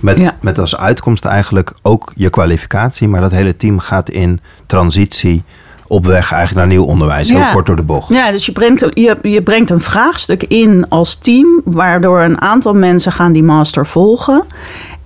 [0.00, 3.08] Met, met als uitkomst eigenlijk ook je kwalificatie.
[3.08, 5.44] Maar dat hele team gaat in transitie
[5.86, 7.28] op weg eigenlijk naar nieuw onderwijs.
[7.28, 8.08] Heel kort door de bocht.
[8.08, 12.74] Ja, dus je brengt, je, je brengt een vraagstuk in als team, waardoor een aantal
[12.74, 14.44] mensen gaan die master volgen.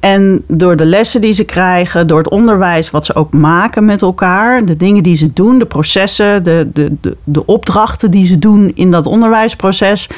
[0.01, 4.03] En door de lessen die ze krijgen, door het onderwijs wat ze ook maken met
[4.03, 8.39] elkaar, de dingen die ze doen, de processen, de, de, de, de opdrachten die ze
[8.39, 10.09] doen in dat onderwijsproces,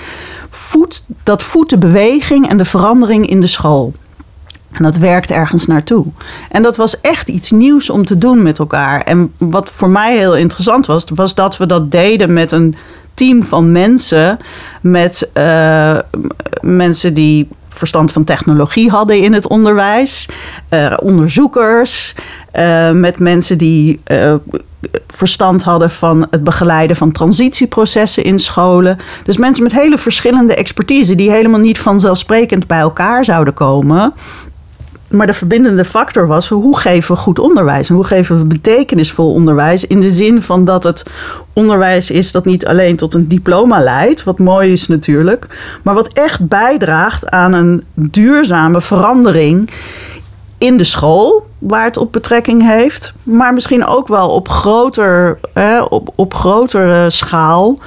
[0.50, 3.92] voedt, dat voedt de beweging en de verandering in de school.
[4.70, 6.06] En dat werkt ergens naartoe.
[6.50, 9.02] En dat was echt iets nieuws om te doen met elkaar.
[9.02, 12.74] En wat voor mij heel interessant was, was dat we dat deden met een
[13.14, 14.38] team van mensen.
[14.80, 15.98] Met uh,
[16.60, 20.28] mensen die verstand van technologie hadden in het onderwijs,
[20.70, 22.14] uh, onderzoekers,
[22.58, 24.00] uh, met mensen die
[25.06, 28.98] verstand hadden van het begeleiden van transitieprocessen in scholen.
[29.24, 34.12] Dus mensen met hele verschillende expertise die helemaal niet vanzelfsprekend bij elkaar zouden komen.
[35.10, 39.32] Maar de verbindende factor was hoe geven we goed onderwijs en hoe geven we betekenisvol
[39.32, 41.02] onderwijs in de zin van dat het
[41.52, 45.46] onderwijs is dat niet alleen tot een diploma leidt, wat mooi is natuurlijk,
[45.82, 49.70] maar wat echt bijdraagt aan een duurzame verandering
[50.58, 55.38] in de school, waar het op betrekking heeft, maar misschien ook wel op, groter,
[55.88, 57.78] op, op grotere schaal,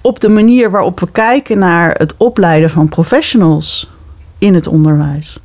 [0.00, 3.90] op de manier waarop we kijken naar het opleiden van professionals
[4.38, 5.38] in het onderwijs.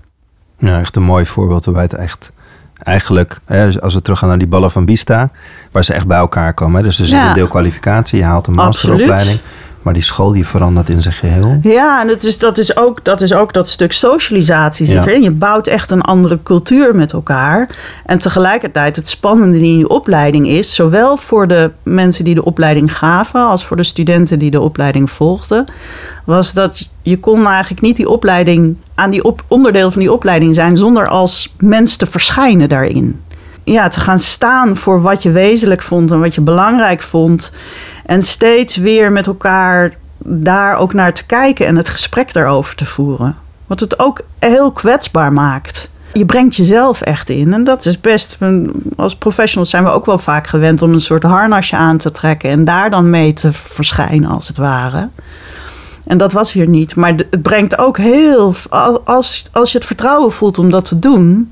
[0.57, 2.31] Ja, echt een mooi voorbeeld waarbij het echt
[2.77, 5.29] eigenlijk, hè, als we teruggaan naar die ballen van Bista,
[5.71, 6.77] waar ze echt bij elkaar komen.
[6.77, 6.83] Hè?
[6.83, 7.27] Dus er zit ja.
[7.27, 9.39] een deel kwalificatie, je haalt een masteropleiding.
[9.87, 11.59] Maar die school die verandert in zijn geheel.
[11.61, 15.09] Ja, en dat is, dat is, ook, dat, is ook dat stuk socialisatie zit ja.
[15.09, 15.23] erin.
[15.23, 17.69] Je bouwt echt een andere cultuur met elkaar.
[18.05, 20.75] En tegelijkertijd het spannende in je opleiding is...
[20.75, 23.41] zowel voor de mensen die de opleiding gaven...
[23.41, 25.65] als voor de studenten die de opleiding volgden...
[26.23, 28.77] was dat je kon eigenlijk niet die opleiding...
[28.95, 30.77] aan die op, onderdeel van die opleiding zijn...
[30.77, 33.19] zonder als mens te verschijnen daarin
[33.71, 37.51] ja, te gaan staan voor wat je wezenlijk vond en wat je belangrijk vond.
[38.07, 42.85] En steeds weer met elkaar daar ook naar te kijken en het gesprek daarover te
[42.85, 43.35] voeren.
[43.67, 45.89] Wat het ook heel kwetsbaar maakt.
[46.13, 47.53] Je brengt jezelf echt in.
[47.53, 48.37] En dat is best.
[48.95, 52.49] Als professionals zijn we ook wel vaak gewend om een soort harnasje aan te trekken.
[52.49, 55.09] En daar dan mee te verschijnen, als het ware.
[56.05, 56.95] En dat was hier niet.
[56.95, 58.55] Maar het brengt ook heel.
[59.03, 61.51] Als, als je het vertrouwen voelt om dat te doen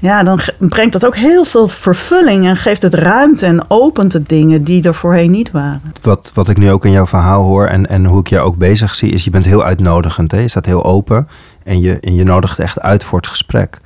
[0.00, 4.28] ja, dan brengt dat ook heel veel vervulling en geeft het ruimte en opent het
[4.28, 5.82] dingen die er voorheen niet waren.
[6.02, 8.56] Wat, wat ik nu ook in jouw verhaal hoor en, en hoe ik je ook
[8.56, 10.32] bezig zie, is je bent heel uitnodigend.
[10.32, 10.38] Hè?
[10.38, 11.28] Je staat heel open
[11.64, 13.80] en je, en je nodigt echt uit voor het gesprek.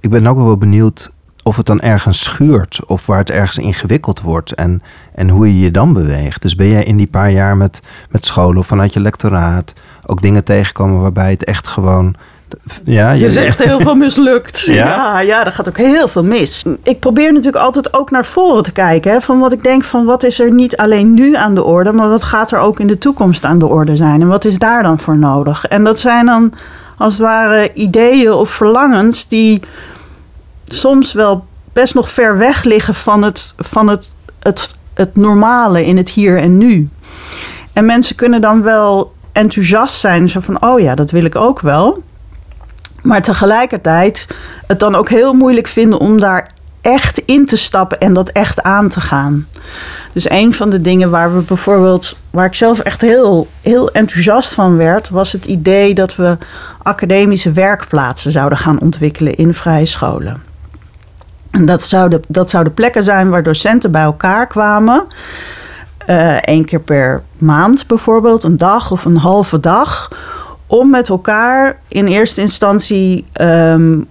[0.00, 4.20] Ik ben ook wel benieuwd of het dan ergens schuurt of waar het ergens ingewikkeld
[4.20, 4.82] wordt en,
[5.14, 6.42] en hoe je je dan beweegt.
[6.42, 9.72] Dus ben jij in die paar jaar met, met scholen of vanuit je lectoraat
[10.06, 12.14] ook dingen tegenkomen waarbij het echt gewoon
[12.84, 14.60] ja, je, je zegt heel veel mislukt.
[14.60, 14.74] Ja?
[14.74, 15.20] ja?
[15.20, 16.64] Ja, er gaat ook heel veel mis.
[16.82, 19.12] Ik probeer natuurlijk altijd ook naar voren te kijken.
[19.12, 21.92] Hè, van wat ik denk van wat is er niet alleen nu aan de orde,
[21.92, 24.20] maar wat gaat er ook in de toekomst aan de orde zijn?
[24.20, 25.66] En wat is daar dan voor nodig?
[25.66, 26.52] En dat zijn dan
[26.98, 29.60] als het ware ideeën of verlangens die
[30.66, 35.96] soms wel best nog ver weg liggen van het, van het, het, het normale in
[35.96, 36.88] het hier en nu.
[37.72, 41.60] En mensen kunnen dan wel enthousiast zijn, zo van, oh ja, dat wil ik ook
[41.60, 42.02] wel.
[43.06, 44.26] Maar tegelijkertijd
[44.66, 48.62] het dan ook heel moeilijk vinden om daar echt in te stappen en dat echt
[48.62, 49.46] aan te gaan.
[50.12, 54.54] Dus een van de dingen waar we bijvoorbeeld, waar ik zelf echt heel, heel enthousiast
[54.54, 56.38] van werd, was het idee dat we
[56.82, 60.42] academische werkplaatsen zouden gaan ontwikkelen in vrije scholen.
[61.50, 65.06] En dat zouden, dat zouden plekken zijn waar docenten bij elkaar kwamen.
[66.40, 70.10] Eén keer per maand bijvoorbeeld, een dag of een halve dag
[70.66, 74.06] om met elkaar in eerste instantie um,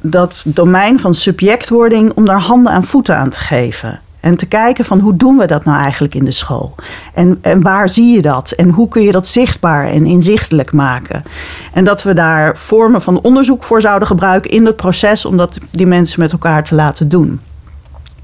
[0.00, 4.00] dat domein van subjectwording, om daar handen en voeten aan te geven.
[4.20, 6.74] En te kijken van hoe doen we dat nou eigenlijk in de school?
[7.14, 8.50] En, en waar zie je dat?
[8.50, 11.24] En hoe kun je dat zichtbaar en inzichtelijk maken?
[11.72, 15.58] En dat we daar vormen van onderzoek voor zouden gebruiken in het proces om dat
[15.70, 17.40] die mensen met elkaar te laten doen.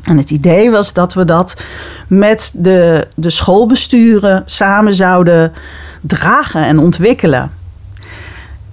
[0.03, 1.63] En het idee was dat we dat
[2.07, 5.53] met de, de schoolbesturen samen zouden
[6.01, 7.51] dragen en ontwikkelen.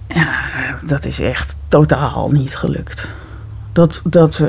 [0.08, 0.36] Ja,
[0.82, 3.08] dat is echt totaal niet gelukt.
[3.74, 4.48] Dat, dat uh,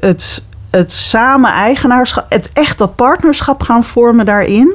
[0.00, 4.72] het, het samen eigenaarschap, het echt dat partnerschap gaan vormen daarin.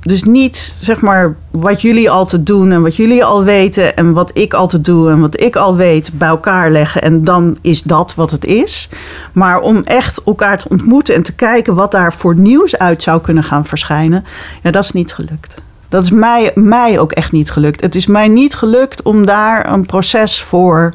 [0.00, 4.30] Dus niet zeg maar wat jullie altijd doen en wat jullie al weten en wat
[4.34, 8.14] ik altijd doe en wat ik al weet bij elkaar leggen en dan is dat
[8.14, 8.88] wat het is.
[9.32, 13.20] Maar om echt elkaar te ontmoeten en te kijken wat daar voor nieuws uit zou
[13.20, 14.24] kunnen gaan verschijnen,
[14.62, 15.54] ja, dat is niet gelukt.
[15.88, 17.80] Dat is mij, mij ook echt niet gelukt.
[17.80, 20.92] Het is mij niet gelukt om daar een proces voor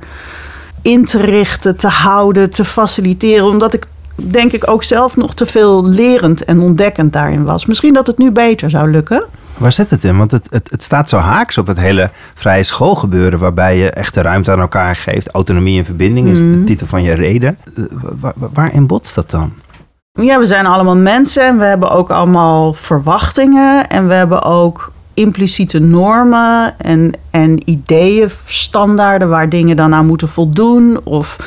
[0.81, 3.45] in te richten, te houden, te faciliteren.
[3.45, 7.65] Omdat ik denk ik ook zelf nog te veel lerend en ontdekkend daarin was.
[7.65, 9.23] Misschien dat het nu beter zou lukken.
[9.57, 10.17] Waar zit het in?
[10.17, 14.13] Want het, het, het staat zo haaks op het hele vrije schoolgebeuren, waarbij je echt
[14.13, 15.29] de ruimte aan elkaar geeft.
[15.29, 16.63] Autonomie en verbinding is de mhm.
[16.63, 17.57] titel van je reden.
[18.19, 19.53] Waar, waarin botst dat dan?
[20.13, 23.89] Ja, we zijn allemaal mensen en we hebben ook allemaal verwachtingen.
[23.89, 30.29] En we hebben ook impliciete normen en, en ideeën, standaarden waar dingen dan aan moeten
[30.29, 30.99] voldoen.
[31.03, 31.37] Of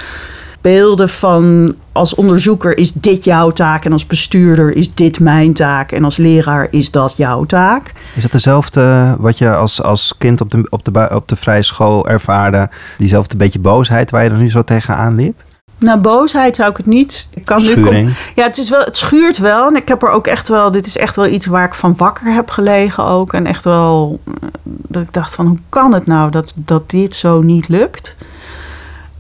[0.61, 5.93] beelden van als onderzoeker is dit jouw taak en als bestuurder is dit mijn taak
[5.93, 7.93] en als leraar is dat jouw taak.
[8.15, 11.63] Is dat dezelfde wat je als, als kind op de, op, de, op de vrije
[11.63, 12.69] school ervaarde?
[12.99, 15.43] Diezelfde beetje boosheid waar je er nu zo tegenaan liep?
[15.79, 17.29] Nou, boosheid zou ik het niet.
[17.35, 18.07] Ik kan Schuring.
[18.07, 19.67] Nu ja, het, is wel, het schuurt wel.
[19.69, 20.71] En ik heb er ook echt wel.
[20.71, 23.33] Dit is echt wel iets waar ik van wakker heb gelegen ook.
[23.33, 24.21] En echt wel.
[24.27, 24.33] eh,
[24.65, 28.17] Dat ik dacht van hoe kan het nou dat, dat dit zo niet lukt?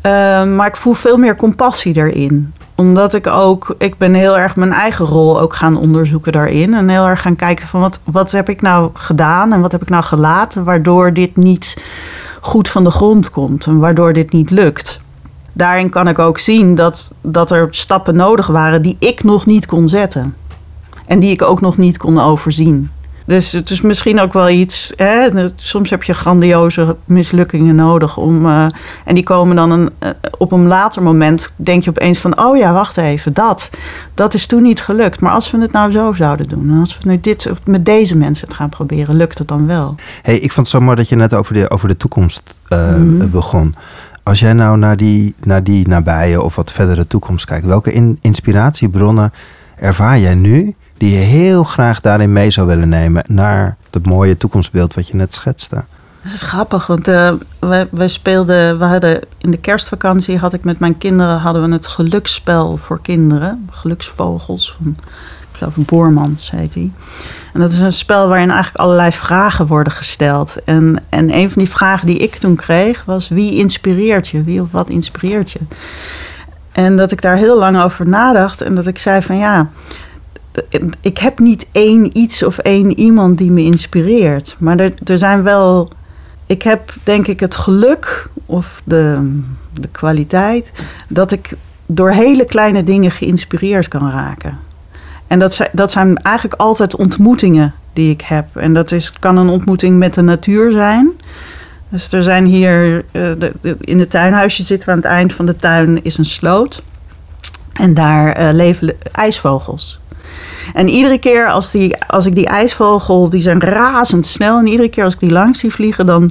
[0.00, 4.56] Ehm, maar ik voel veel meer compassie erin omdat ik ook, ik ben heel erg
[4.56, 6.74] mijn eigen rol ook gaan onderzoeken daarin.
[6.74, 9.82] En heel erg gaan kijken van wat, wat heb ik nou gedaan en wat heb
[9.82, 11.76] ik nou gelaten, waardoor dit niet
[12.40, 15.00] goed van de grond komt en waardoor dit niet lukt.
[15.56, 19.66] Daarin kan ik ook zien dat, dat er stappen nodig waren die ik nog niet
[19.66, 20.34] kon zetten.
[21.06, 22.90] En die ik ook nog niet kon overzien.
[23.26, 24.92] Dus het is misschien ook wel iets.
[24.96, 28.46] Hè, soms heb je grandioze mislukkingen nodig om.
[28.46, 28.66] Uh,
[29.04, 31.54] en die komen dan een, uh, op een later moment.
[31.56, 33.70] Denk je opeens van: oh ja, wacht even, dat.
[34.14, 35.20] Dat is toen niet gelukt.
[35.20, 36.70] Maar als we het nou zo zouden doen.
[36.70, 39.66] En als we nu dit of met deze mensen het gaan proberen, lukt het dan
[39.66, 39.94] wel.
[40.22, 42.94] hey, ik vond het zo mooi dat je net over de, over de toekomst uh,
[42.94, 43.30] mm-hmm.
[43.30, 43.74] begon.
[44.24, 48.18] Als jij nou naar die, naar die nabije of wat verdere toekomst kijkt, welke in,
[48.20, 49.32] inspiratiebronnen
[49.76, 50.74] ervaar jij nu?
[50.96, 55.16] die je heel graag daarin mee zou willen nemen naar het mooie toekomstbeeld wat je
[55.16, 55.84] net schetste?
[56.22, 60.64] Dat is grappig, want uh, we, we speelden, we hadden in de kerstvakantie had ik
[60.64, 64.96] met mijn kinderen hadden we het geluksspel voor kinderen, geluksvogels van,
[65.66, 66.92] ik geloof Boormans heet die.
[67.52, 70.56] En dat is een spel waarin eigenlijk allerlei vragen worden gesteld.
[70.64, 74.42] En, en een van die vragen die ik toen kreeg was: wie inspireert je?
[74.42, 75.58] Wie of wat inspireert je?
[76.72, 79.70] En dat ik daar heel lang over nadacht en dat ik zei van ja,
[81.00, 84.56] ik heb niet één iets of één iemand die me inspireert.
[84.58, 85.90] Maar er, er zijn wel.
[86.46, 89.32] Ik heb denk ik het geluk of de,
[89.72, 90.72] de kwaliteit
[91.08, 94.58] dat ik door hele kleine dingen geïnspireerd kan raken.
[95.34, 98.56] En dat zijn, dat zijn eigenlijk altijd ontmoetingen die ik heb.
[98.56, 101.12] En dat is, kan een ontmoeting met de natuur zijn.
[101.88, 105.56] Dus er zijn hier, de, in het tuinhuisje zitten we aan het eind van de
[105.56, 106.82] tuin, is een sloot.
[107.72, 110.00] En daar uh, leven ijsvogels.
[110.74, 114.58] En iedere keer als, die, als ik die ijsvogel, die zijn razendsnel.
[114.58, 116.30] En iedere keer als ik die langs zie vliegen, dan,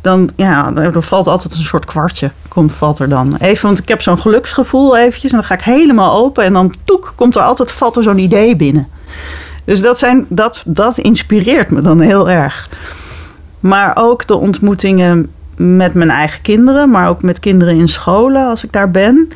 [0.00, 2.30] dan ja, er valt altijd een soort kwartje.
[2.48, 3.36] Komt, valt er dan.
[3.40, 5.30] Even, want ik heb zo'n geluksgevoel eventjes.
[5.30, 6.44] En dan ga ik helemaal open.
[6.44, 8.88] En dan toek, komt er altijd, valt er zo'n idee binnen.
[9.64, 12.68] Dus dat, zijn, dat, dat inspireert me dan heel erg.
[13.60, 16.90] Maar ook de ontmoetingen met mijn eigen kinderen.
[16.90, 19.28] Maar ook met kinderen in scholen als ik daar ben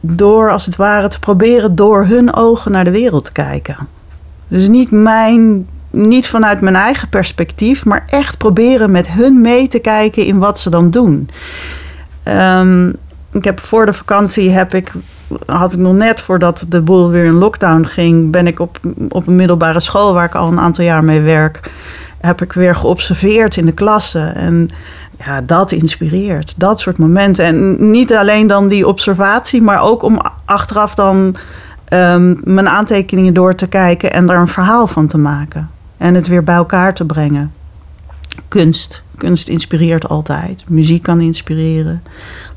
[0.00, 3.76] door als het ware te proberen door hun ogen naar de wereld te kijken.
[4.48, 9.78] Dus niet, mijn, niet vanuit mijn eigen perspectief, maar echt proberen met hun mee te
[9.78, 11.30] kijken in wat ze dan doen.
[12.28, 12.94] Um,
[13.32, 14.92] ik heb voor de vakantie heb ik,
[15.46, 19.26] had ik nog net voordat de boel weer in lockdown ging, ben ik op, op
[19.26, 21.70] een middelbare school waar ik al een aantal jaar mee werk,
[22.26, 24.34] heb ik weer geobserveerd in de klassen.
[24.34, 24.70] En
[25.18, 26.54] ja, dat inspireert.
[26.56, 27.44] Dat soort momenten.
[27.44, 31.36] En niet alleen dan die observatie, maar ook om achteraf dan
[31.88, 35.70] um, mijn aantekeningen door te kijken en daar een verhaal van te maken.
[35.96, 37.52] En het weer bij elkaar te brengen.
[38.48, 39.02] Kunst.
[39.16, 40.64] Kunst inspireert altijd.
[40.68, 42.02] Muziek kan inspireren.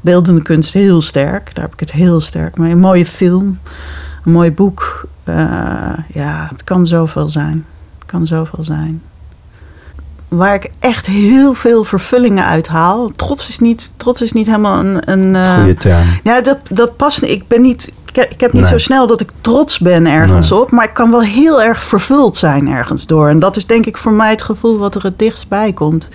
[0.01, 1.55] Beeldende kunst heel sterk.
[1.55, 2.71] Daar heb ik het heel sterk mee.
[2.71, 3.59] Een mooie film.
[4.25, 5.07] Een mooi boek.
[5.25, 5.35] Uh,
[6.13, 7.65] ja, het kan zoveel zijn.
[7.97, 9.01] Het kan zoveel zijn
[10.29, 13.11] waar ik echt heel veel vervullingen uit haal.
[13.15, 15.11] Trots is niet, trots is niet helemaal een.
[15.11, 16.05] een uh, Goeie term.
[16.23, 17.31] Ja, dat, dat past niet.
[17.31, 17.91] Ik ben niet.
[18.13, 18.71] Ik heb niet nee.
[18.71, 20.59] zo snel dat ik trots ben ergens nee.
[20.59, 23.29] op, maar ik kan wel heel erg vervuld zijn ergens door.
[23.29, 26.09] En dat is denk ik voor mij het gevoel wat er het dichtst bij komt.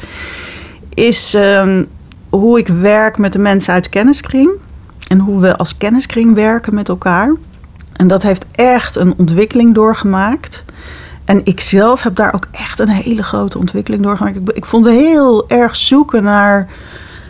[0.94, 1.88] Is um,
[2.28, 4.50] hoe ik werk met de mensen uit de kenniskring.
[5.08, 7.34] En hoe we als kenniskring werken met elkaar.
[7.92, 10.64] En dat heeft echt een ontwikkeling doorgemaakt.
[11.24, 14.36] En ik zelf heb daar ook echt een hele grote ontwikkeling doorgemaakt.
[14.36, 16.68] Ik, ik vond heel erg zoeken naar,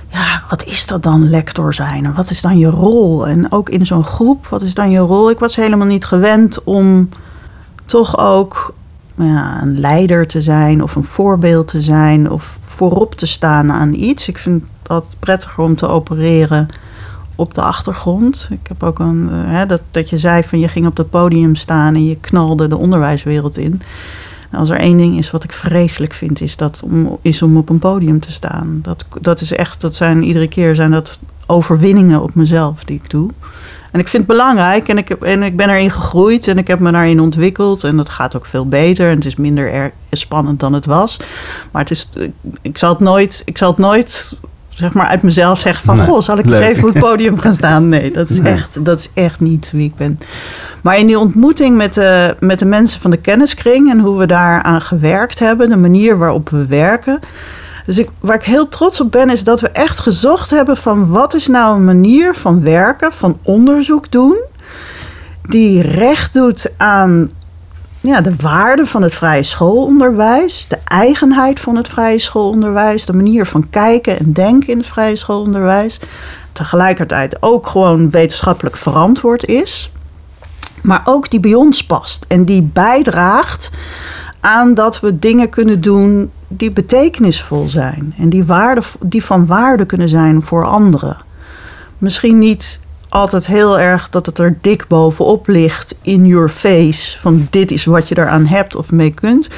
[0.09, 2.05] ja, wat is dat dan, lector zijn?
[2.05, 3.27] En wat is dan je rol?
[3.27, 5.31] En ook in zo'n groep, wat is dan je rol?
[5.31, 7.09] Ik was helemaal niet gewend om
[7.85, 8.75] toch ook
[9.15, 13.93] ja, een leider te zijn of een voorbeeld te zijn of voorop te staan aan
[13.93, 14.29] iets.
[14.29, 16.69] Ik vind dat prettiger om te opereren
[17.37, 18.49] op de achtergrond.
[18.51, 21.11] Ik heb ook een, uh, hè, dat, dat je zei van je ging op het
[21.11, 23.83] podium staan en je knalde de onderwijswereld in.
[24.51, 27.57] En als er één ding is wat ik vreselijk vind, is, dat om, is om
[27.57, 28.79] op een podium te staan.
[28.83, 33.11] Dat, dat is echt, dat zijn iedere keer zijn dat overwinningen op mezelf die ik
[33.11, 33.31] doe.
[33.91, 36.67] En ik vind het belangrijk en ik, heb, en ik ben erin gegroeid en ik
[36.67, 37.85] heb me daarin ontwikkeld.
[37.85, 41.17] En dat gaat ook veel beter en het is minder spannend dan het was.
[41.71, 42.09] Maar het is,
[42.63, 44.37] ik zal het nooit, ik zal het nooit
[44.75, 45.97] zeg maar uit mezelf zeggen van...
[45.97, 47.89] Nee, goh, zal ik eens even op het podium gaan staan?
[47.95, 48.53] Nee, dat is, Nee.
[48.53, 50.19] echt, dat is echt niet wie ik ben.
[50.83, 53.91] Maar in die ontmoeting met de, met de mensen van de kenniskring...
[53.91, 57.21] en hoe we daaraan gewerkt hebben, de manier waarop we werken...
[57.87, 61.09] Dus ik, waar ik heel trots op ben, is dat we echt gezocht hebben van
[61.09, 64.37] wat is nou een manier van werken, van onderzoek doen,
[65.49, 67.31] die recht doet aan
[68.05, 73.47] ja, de waarde van het vrije schoolonderwijs, de eigenheid van het vrije schoolonderwijs, de manier
[73.47, 76.01] van kijken en denken in het vrije schoolonderwijs.
[76.53, 79.93] Tegelijkertijd ook gewoon wetenschappelijk verantwoord is,
[80.83, 83.71] maar ook die bij ons past en die bijdraagt
[84.41, 89.85] aan dat we dingen kunnen doen die betekenisvol zijn en die, waarde, die van waarde
[89.85, 91.17] kunnen zijn voor anderen.
[91.99, 92.81] Misschien niet
[93.15, 97.85] altijd heel erg dat het er dik bovenop ligt in your face van dit is
[97.85, 99.49] wat je eraan hebt of mee kunt,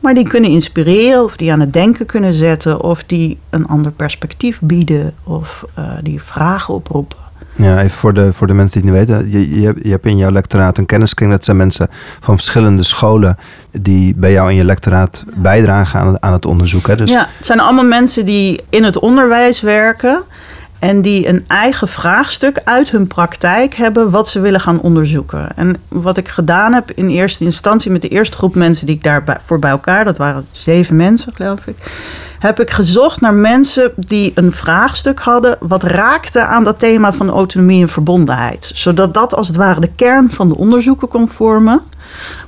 [0.00, 3.92] maar die kunnen inspireren of die aan het denken kunnen zetten of die een ander
[3.92, 7.18] perspectief bieden of eh, die vragen oproepen.
[7.56, 9.30] Ja, even voor de, voor de mensen die het niet weten.
[9.30, 11.30] Je, je, hebt, je hebt in jouw lectoraat een kenniskring.
[11.30, 11.88] Dat zijn mensen
[12.20, 13.36] van verschillende scholen
[13.70, 16.86] die bij jou in je lectoraat bijdragen aan het, aan het onderzoek.
[16.86, 16.94] Hè?
[16.94, 20.22] Dus, Ja, het zijn allemaal mensen die in het onderwijs werken
[20.78, 25.56] en die een eigen vraagstuk uit hun praktijk hebben wat ze willen gaan onderzoeken.
[25.56, 29.04] En wat ik gedaan heb in eerste instantie met de eerste groep mensen die ik
[29.04, 31.76] daarvoor bij elkaar, dat waren zeven mensen geloof ik,
[32.38, 37.30] heb ik gezocht naar mensen die een vraagstuk hadden wat raakte aan dat thema van
[37.30, 38.70] autonomie en verbondenheid.
[38.74, 41.80] Zodat dat als het ware de kern van de onderzoeken kon vormen.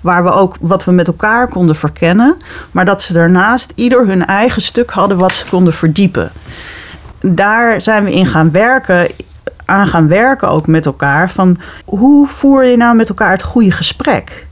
[0.00, 2.36] Waar we ook wat we met elkaar konden verkennen.
[2.70, 6.30] Maar dat ze daarnaast ieder hun eigen stuk hadden wat ze konden verdiepen.
[7.20, 9.08] Daar zijn we in gaan werken,
[9.64, 11.30] aan gaan werken ook met elkaar.
[11.30, 14.46] Van hoe voer je nou met elkaar het goede gesprek?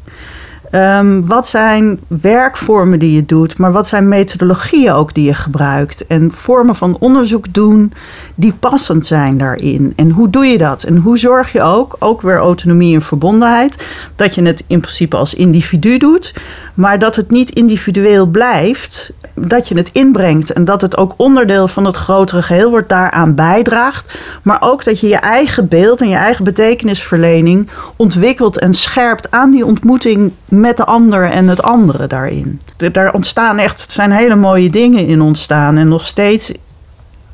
[0.70, 6.06] Ehm, wat zijn werkvormen die je doet, maar wat zijn methodologieën ook die je gebruikt?
[6.06, 7.92] En vormen van onderzoek doen
[8.34, 9.92] die passend zijn daarin.
[9.96, 10.82] En hoe doe je dat?
[10.82, 15.16] En hoe zorg je ook, ook weer autonomie en verbondenheid, dat je het in principe
[15.16, 16.34] als individu doet,
[16.74, 21.68] maar dat het niet individueel blijft, dat je het inbrengt en dat het ook onderdeel
[21.68, 26.08] van het grotere geheel wordt, daaraan bijdraagt, maar ook dat je je eigen beeld en
[26.08, 32.06] je eigen betekenisverlening ontwikkelt en scherpt aan die ontmoeting met de ander en het andere
[32.06, 32.60] daarin.
[32.92, 36.52] Daar ontstaan echt, zijn hele mooie dingen in ontstaan en nog steeds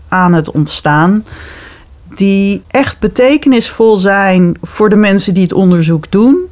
[0.09, 1.25] aan het ontstaan.
[2.15, 6.49] Die echt betekenisvol zijn voor de mensen die het onderzoek doen.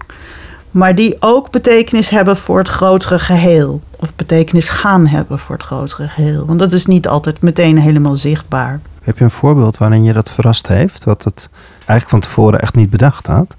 [0.70, 3.80] Maar die ook betekenis hebben voor het grotere geheel.
[3.96, 6.46] Of betekenis gaan hebben voor het grotere geheel.
[6.46, 8.80] Want dat is niet altijd meteen helemaal zichtbaar.
[9.02, 11.04] Heb je een voorbeeld waarin je dat verrast heeft?
[11.04, 13.56] Wat het eigenlijk van tevoren echt niet bedacht had?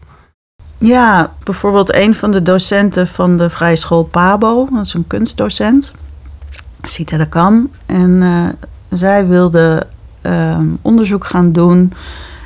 [0.84, 5.92] Ja, bijvoorbeeld een van de docenten van de Vrije School Pabo, dat is een kunstdocent,
[6.82, 7.70] Sita de Kam.
[7.86, 8.68] En eh,
[8.98, 9.88] zij wilde
[10.22, 11.94] ehm, onderzoek gaan doen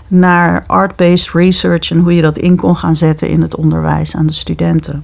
[0.08, 4.26] naar art-based research en hoe je dat in kon gaan zetten in het onderwijs aan
[4.26, 5.04] de studenten.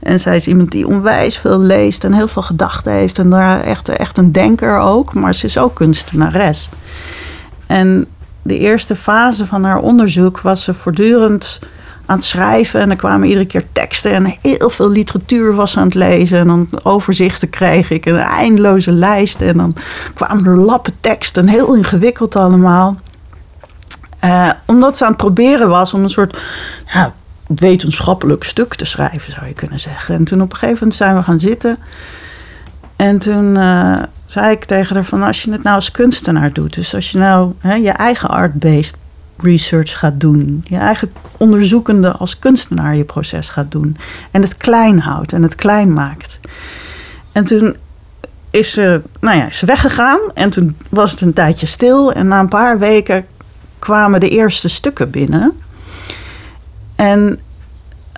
[0.00, 3.60] En zij is iemand die onwijs veel leest en heel veel gedachten heeft en daar
[3.60, 6.68] echt, echt een denker ook, maar ze is ook kunstenares.
[7.66, 8.06] En
[8.42, 11.60] de eerste fase van haar onderzoek was ze voortdurend
[12.10, 12.80] aan het schrijven.
[12.80, 16.38] En er kwamen iedere keer teksten en heel veel literatuur was aan het lezen.
[16.38, 19.40] En dan overzichten kreeg ik en een eindeloze lijst.
[19.40, 19.74] En dan
[20.14, 23.00] kwamen er lappen teksten, heel ingewikkeld allemaal.
[24.18, 26.42] Eh, omdat ze aan het proberen was om een soort
[26.92, 27.14] ja,
[27.46, 30.14] wetenschappelijk stuk te schrijven, zou je kunnen zeggen.
[30.14, 31.78] En toen op een gegeven moment zijn we gaan zitten.
[32.96, 36.74] En toen eh, zei ik tegen haar van als je het nou als kunstenaar doet.
[36.74, 38.94] Dus als je nou hè, je eigen art-based
[39.42, 40.64] research gaat doen.
[40.64, 43.96] Je eigen onderzoekende als kunstenaar je proces gaat doen.
[44.30, 46.38] En het klein houdt en het klein maakt.
[47.32, 47.76] En toen
[48.50, 50.20] is ze, nou ja, is weggegaan.
[50.34, 52.12] En toen was het een tijdje stil.
[52.12, 53.26] En na een paar weken
[53.78, 55.52] kwamen de eerste stukken binnen.
[56.96, 57.40] En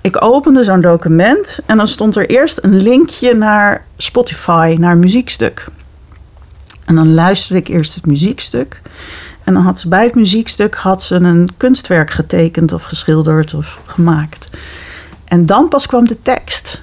[0.00, 5.66] ik opende zo'n document en dan stond er eerst een linkje naar Spotify, naar muziekstuk.
[6.84, 8.80] En dan luisterde ik eerst het muziekstuk.
[9.44, 13.80] En dan had ze bij het muziekstuk had ze een kunstwerk getekend of geschilderd of
[13.86, 14.48] gemaakt.
[15.24, 16.82] En dan pas kwam de tekst.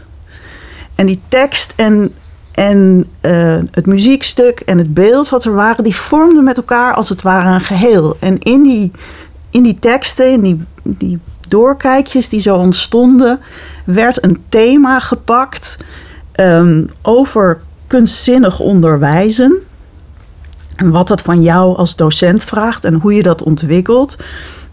[0.96, 2.14] En die tekst en,
[2.52, 7.10] en eh, het muziekstuk en het beeld wat er waren, die vormden met elkaar als
[7.10, 8.18] het ware een geheel.
[8.20, 8.92] En in die,
[9.50, 13.40] in die teksten, in die, die doorkijkjes die zo ontstonden,
[13.84, 15.78] werd een thema gepakt
[16.32, 19.58] ehm, over kunstzinnig onderwijzen.
[20.80, 24.18] En wat dat van jou als docent vraagt en hoe je dat ontwikkelt.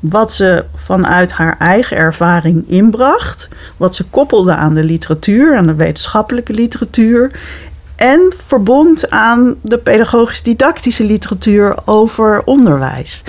[0.00, 5.74] wat ze vanuit haar eigen ervaring inbracht, wat ze koppelde aan de literatuur, aan de
[5.74, 7.40] wetenschappelijke literatuur.
[7.96, 13.22] En verbond aan de pedagogisch-didactische literatuur over onderwijs.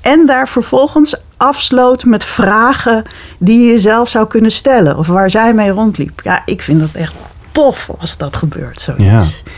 [0.00, 3.02] En daar vervolgens afsloot met vragen
[3.38, 4.98] die je zelf zou kunnen stellen.
[4.98, 6.20] Of waar zij mee rondliep.
[6.24, 7.14] Ja, ik vind dat echt
[7.52, 9.04] tof als dat gebeurt, zoiets.
[9.04, 9.50] Ja.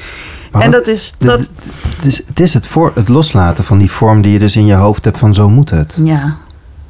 [0.52, 1.14] Maar en wat- dat is...
[1.18, 1.50] Dat,
[2.00, 4.74] Dus het is het, voor, het loslaten van die vorm die je dus in je
[4.74, 6.00] hoofd hebt van zo moet het.
[6.04, 6.36] ja.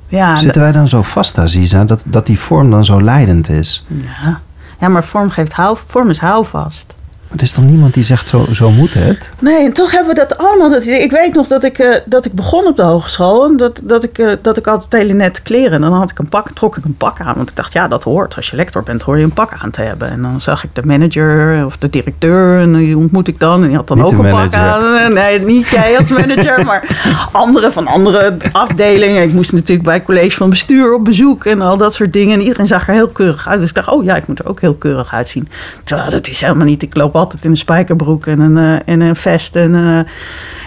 [0.09, 3.85] Ja, Zitten wij dan zo vast, Aziza, dat, dat die vorm dan zo leidend is?
[4.23, 4.41] ja.
[4.81, 6.95] ja, maar vorm, geeft hou, vorm is houvast.
[7.29, 9.33] Maar er is toch niemand die zegt zo, zo moet het?
[9.39, 10.71] Nee, en toch hebben we dat allemaal.
[10.71, 13.45] Dat, ik weet nog dat ik, eh, dat ik begon op de hogeschool.
[13.45, 15.73] En dat, dat, ik, eh, dat ik altijd hele nette kleren.
[15.73, 17.35] En dan had ik een pak, trok ik een pak aan.
[17.37, 18.37] Want ik dacht, ja, dat hoort.
[18.37, 20.11] Als je lector bent, hoor je een pak aan te hebben.
[20.11, 22.61] En dan zag ik de manager of de directeur.
[22.61, 23.63] En die ontmoet ik dan.
[23.63, 25.13] En die had dan Niet ook een pak aan.
[25.13, 26.83] Nee, niet jij als manager, maar
[27.33, 29.23] anderen van andere afdelingen.
[29.23, 31.45] Ik moest natuurlijk bij het college van bestuur op bezoek.
[31.45, 32.35] En al dat soort dingen.
[32.39, 33.61] En iedereen zag er heel keurig uit.
[33.61, 35.49] Dus ik dacht, oh ja, ik moet er ook heel keurig uitzien.
[35.85, 36.83] Terwijl dat is helemaal niet.
[36.83, 39.57] Ik loop altijd in een spijkerbroek en een, eh, en een vest.
[39.57, 39.99] En, eh,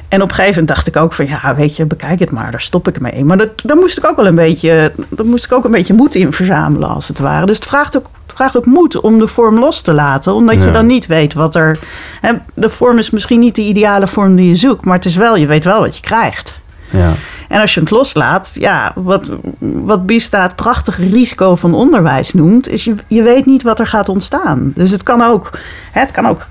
[0.08, 2.52] en op een gegeven moment dacht ik ook van ja, weet je, bekijk het maar,
[2.52, 3.26] daar stop ik mee.
[3.26, 5.94] Maar dat, daar moest ik ook wel een beetje, daar moest ik ook een beetje
[5.94, 7.46] moed in verzamelen als het ware.
[7.46, 10.56] Dus het vraagt ook, het vraagt ook moed om de vorm los te laten, omdat
[10.56, 10.66] Ja.
[10.66, 11.80] je dan niet weet wat er.
[12.22, 15.16] Hè, de vorm is misschien niet de ideale vorm die je zoekt, maar het is
[15.16, 16.54] wel, je weet wel wat je krijgt.
[16.92, 17.14] Ja.
[17.48, 22.70] En als je het loslaat, ja, wat, wat Bista het prachtige risico van onderwijs noemt,
[22.70, 24.72] is je, je weet niet wat er gaat ontstaan.
[24.76, 25.60] Dus het kan ook,
[25.92, 26.48] hè, het kan ook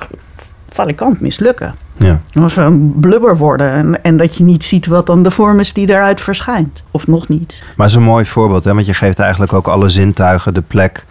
[0.69, 1.75] valikant mislukken.
[1.97, 2.21] ja.
[2.35, 5.73] Of een blubber worden en, en dat je niet ziet wat dan de vorm is
[5.73, 6.83] die daaruit verschijnt.
[6.91, 7.63] Of nog niet.
[7.77, 8.75] Maar het is een mooi voorbeeld, hè?
[8.75, 11.07] want je geeft eigenlijk ook alle zintuigen de plek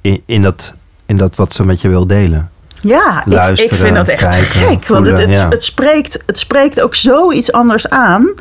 [0.00, 0.76] in, in, dat,
[1.06, 2.50] in dat wat ze met je wil delen.
[2.80, 4.86] Ja, ik, ik vind dat echt kijken, gek.
[4.86, 5.48] Want het, het, ja.
[5.48, 8.34] het, spreekt, het spreekt ook zoiets anders aan.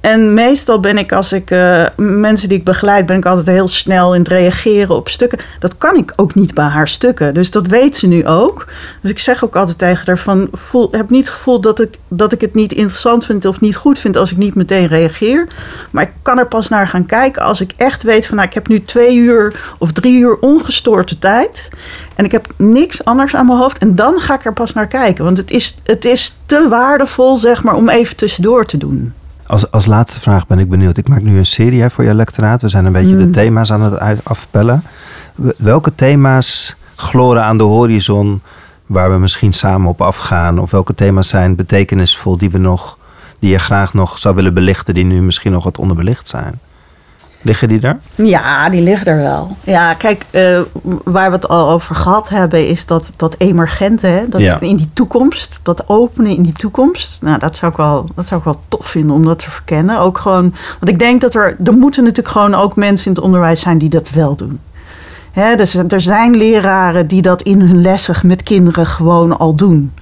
[0.00, 3.68] En meestal ben ik, als ik eh, mensen die ik begeleid, ben ik altijd heel
[3.68, 5.38] snel in het reageren op stukken.
[5.58, 7.34] Dat kan ik ook niet bij haar stukken.
[7.34, 8.66] Dus dat weet ze nu ook.
[9.02, 11.94] Dus ik zeg ook altijd tegen haar van, voel, heb niet het gevoel dat ik,
[12.08, 15.46] dat ik het niet interessant vind of niet goed vind als ik niet meteen reageer.
[15.90, 18.54] Maar ik kan er pas naar gaan kijken als ik echt weet van, nou, ik
[18.54, 21.68] heb nu twee uur of drie uur ongestoorde tijd.
[22.14, 23.78] En ik heb niks anders aan mijn hoofd.
[23.78, 25.24] En dan ga ik er pas naar kijken.
[25.24, 29.12] Want het is, het is te waardevol, zeg maar, om even tussendoor te doen.
[29.50, 30.96] Als, als laatste vraag ben ik benieuwd.
[30.96, 32.62] Ik maak nu een serie hè, voor jouw lectoraat.
[32.62, 33.32] We zijn een beetje de Mm.
[33.32, 34.82] thema's aan het afpellen.
[35.56, 38.42] Welke thema's gloren aan de horizon
[38.86, 40.58] waar we misschien samen op afgaan?
[40.58, 42.98] Of welke thema's zijn betekenisvol die we nog,
[43.38, 46.60] die je graag nog zou willen belichten, die nu misschien nog wat onderbelicht zijn?
[47.42, 47.98] Liggen die daar?
[48.14, 49.56] Ja, die liggen er wel.
[49.64, 50.60] Ja, kijk, eh,
[51.04, 54.28] waar we het al over gehad hebben, is dat, dat emergente, hè?
[54.28, 54.60] dat Ja.
[54.60, 57.22] in die toekomst, dat openen in die toekomst.
[57.22, 59.98] Nou, dat zou, ik wel, dat zou ik wel tof vinden om dat te verkennen.
[59.98, 63.22] Ook gewoon, want ik denk dat er, er moeten natuurlijk gewoon ook mensen in het
[63.24, 64.58] onderwijs zijn die dat wel doen.
[65.56, 69.92] Dus er zijn leraren die dat in hun lessen met kinderen gewoon al doen.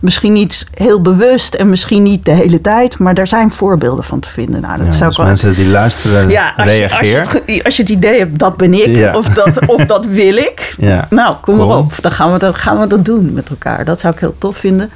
[0.00, 4.20] Misschien niet heel bewust en misschien niet de hele tijd, maar daar zijn voorbeelden van
[4.20, 4.60] te vinden.
[4.60, 7.76] Nou, dat Ja, zou dus mensen die luisteren, ja, als je, als, je het, als
[7.76, 9.16] je het idee hebt, dat ben ik, Ja.
[9.16, 10.74] of, dat, of dat wil ik.
[11.10, 11.68] Nou, kom Cool.
[11.68, 11.92] maar op.
[12.00, 13.84] Dan gaan we, dat, gaan we dat doen met elkaar.
[13.84, 14.90] Dat zou ik heel tof vinden.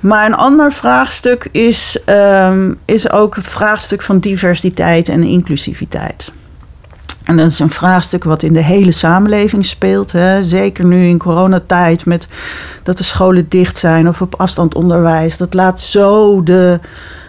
[0.00, 6.32] Maar een ander vraagstuk is, ehm, is ook het vraagstuk van diversiteit en inclusiviteit.
[7.28, 10.12] En dat is een vraagstuk wat in de hele samenleving speelt.
[10.12, 10.44] Hè.
[10.44, 12.28] Zeker nu in coronatijd met
[12.82, 15.36] dat de scholen dicht zijn of op afstand onderwijs.
[15.36, 16.80] Dat laat zo de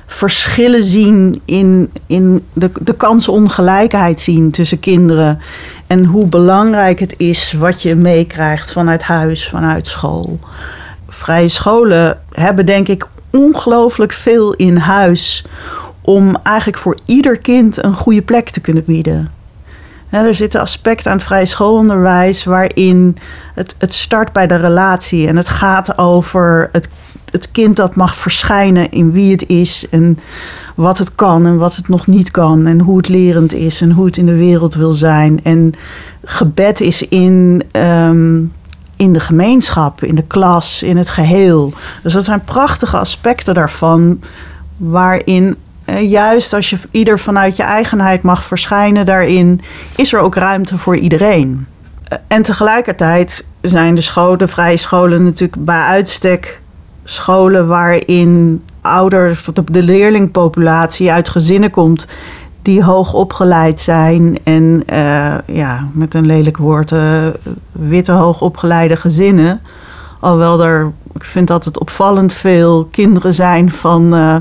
[0.05, 5.39] verschillen zien in, in de, de kansenongelijkheid zien tussen kinderen.
[5.87, 10.39] En hoe belangrijk het is wat je meekrijgt vanuit huis, vanuit school.
[11.07, 15.45] Vrije scholen hebben denk ik ongelooflijk veel in huis
[16.01, 19.38] om eigenlijk voor ieder kind een goede plek te kunnen bieden.
[20.09, 23.17] Er zitten aspecten aan het vrije schoolonderwijs waarin
[23.53, 26.89] het, het start bij de relatie en het gaat over het,
[27.31, 30.19] het kind dat mag verschijnen in wie het is en
[30.75, 33.91] wat het kan en wat het nog niet kan en hoe het lerend is en
[33.91, 35.43] hoe het in de wereld wil zijn.
[35.43, 35.73] En
[36.23, 38.37] gebed is in, ehm,
[38.95, 41.73] in de gemeenschap, in de klas, in het geheel.
[42.03, 44.19] Dus dat zijn prachtige aspecten daarvan
[44.77, 45.55] waarin
[45.93, 49.61] eh, juist als je ieder vanuit je eigenheid mag verschijnen daarin,
[49.95, 51.67] is er ook ruimte voor iedereen.
[52.03, 56.61] Eh, En tegelijkertijd zijn de, scholen, vrije scholen natuurlijk bij uitstek
[57.03, 62.07] scholen waarin ouders, de, leerlingpopulatie uit gezinnen komt
[62.61, 66.93] die hoog opgeleid zijn en eh, ja, met een lelijk woord,
[67.71, 69.61] witte hoogopgeleide gezinnen
[70.19, 74.35] Alhoewel er, ik vind dat het opvallend veel kinderen zijn van, uh,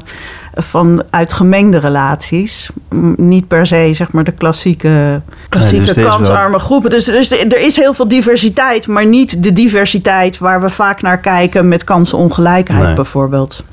[0.55, 2.71] van uit gemengde relaties.
[3.17, 6.59] Niet per se zeg maar de klassieke, klassieke nee, kansarme wel...
[6.59, 6.91] groepen.
[6.91, 11.19] Dus, dus er is heel veel diversiteit, maar niet de diversiteit waar we vaak naar
[11.19, 12.95] kijken met kansenongelijkheid nee.
[12.95, 13.65] bijvoorbeeld.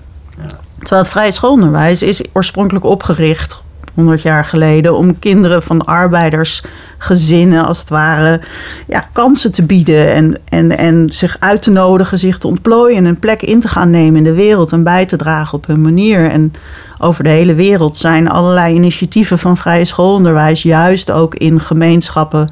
[0.79, 3.63] Terwijl het vrije schoolonderwijs is oorspronkelijk opgericht
[3.95, 8.41] 100 jaar geleden om kinderen van arbeidersgezinnen als het ware
[8.87, 13.05] ja, kansen te bieden en, en, en zich uit te nodigen, zich te ontplooien en
[13.05, 15.81] een plek in te gaan nemen in de wereld en bij te dragen op hun
[15.81, 16.29] manier.
[16.29, 16.53] En
[16.99, 22.47] over de hele wereld zijn allerlei initiatieven van vrije schoolonderwijs juist ook in gemeenschappen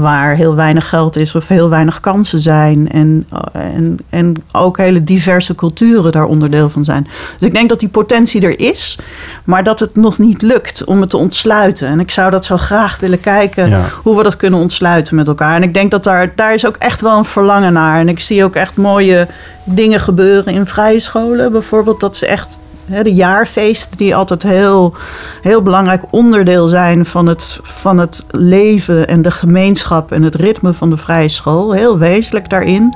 [0.00, 2.90] waar heel weinig geld is of heel weinig kansen zijn.
[2.90, 7.06] En, en, en ook hele diverse culturen daar onderdeel van zijn.
[7.38, 8.98] Dus ik denk dat die potentie er is,
[9.44, 11.88] maar dat het nog niet lukt om het te ontsluiten.
[11.88, 15.56] En ik zou dat zo graag willen kijken hoe we dat kunnen ontsluiten met elkaar.
[15.56, 18.00] En ik denk dat daar, daar is ook echt wel een verlangen naar.
[18.00, 19.26] En ik zie ook echt mooie
[19.64, 21.52] dingen gebeuren in vrije scholen.
[21.52, 24.94] Bijvoorbeeld dat ze echt de jaarfeesten die altijd heel,
[25.42, 30.72] heel belangrijk onderdeel zijn van het, van het leven en de gemeenschap en het ritme
[30.72, 31.72] van de vrije school.
[31.72, 32.94] Heel wezenlijk daarin.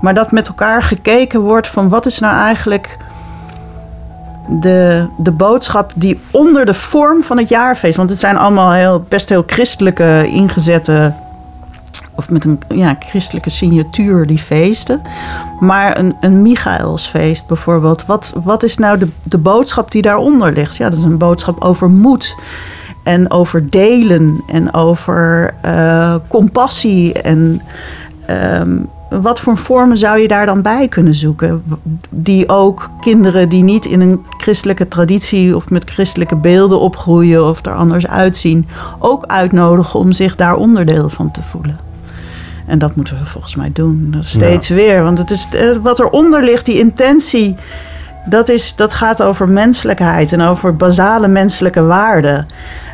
[0.00, 2.96] Maar dat met elkaar gekeken wordt van wat is nou eigenlijk
[4.60, 7.96] de, de boodschap die onder de vorm van het jaarfeest.
[7.96, 11.12] Want het zijn allemaal heel, best heel christelijke ingezette
[12.14, 15.00] of met een ja, christelijke signatuur, die feesten.
[15.60, 20.76] Maar een, een Michaelsfeest bijvoorbeeld, wat, wat is nou de, de boodschap die daaronder ligt?
[20.76, 22.36] Ja, dat is een boodschap over moed
[23.02, 27.12] en over delen en over uh, compassie.
[27.12, 27.60] En
[28.30, 31.62] um, wat voor vormen zou je daar dan bij kunnen zoeken?
[32.10, 37.66] Die ook kinderen die niet in een christelijke traditie of met christelijke beelden opgroeien of
[37.66, 38.66] er anders uitzien,
[38.98, 41.85] ook uitnodigen om zich daar onderdeel van te voelen.
[42.66, 44.06] En dat moeten we volgens mij doen.
[44.10, 45.02] Dat steeds weer.
[45.02, 47.56] Want het is, eh, wat eronder ligt, die intentie,
[48.24, 52.46] dat, is, dat gaat over menselijkheid en over basale menselijke waarden.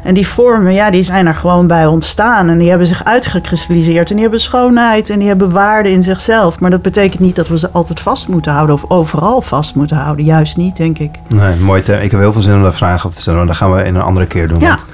[0.03, 2.49] En die vormen, ja, die zijn er gewoon bij ontstaan.
[2.49, 4.09] En die hebben zich uitgekristalliseerd.
[4.09, 6.61] En die hebben schoonheid en die hebben waarde in zichzelf.
[6.61, 9.97] Maar dat betekent niet dat we ze altijd vast moeten houden of overal vast moeten
[9.97, 10.25] houden.
[10.25, 11.11] Juist niet, denk ik.
[11.29, 11.83] Nee, mooi.
[11.83, 13.39] Te, ik heb heel veel zin om daar vragen op te stellen.
[13.39, 14.61] Maar dat gaan we in een andere keer doen.
[14.61, 14.68] Ja.
[14.68, 14.87] Want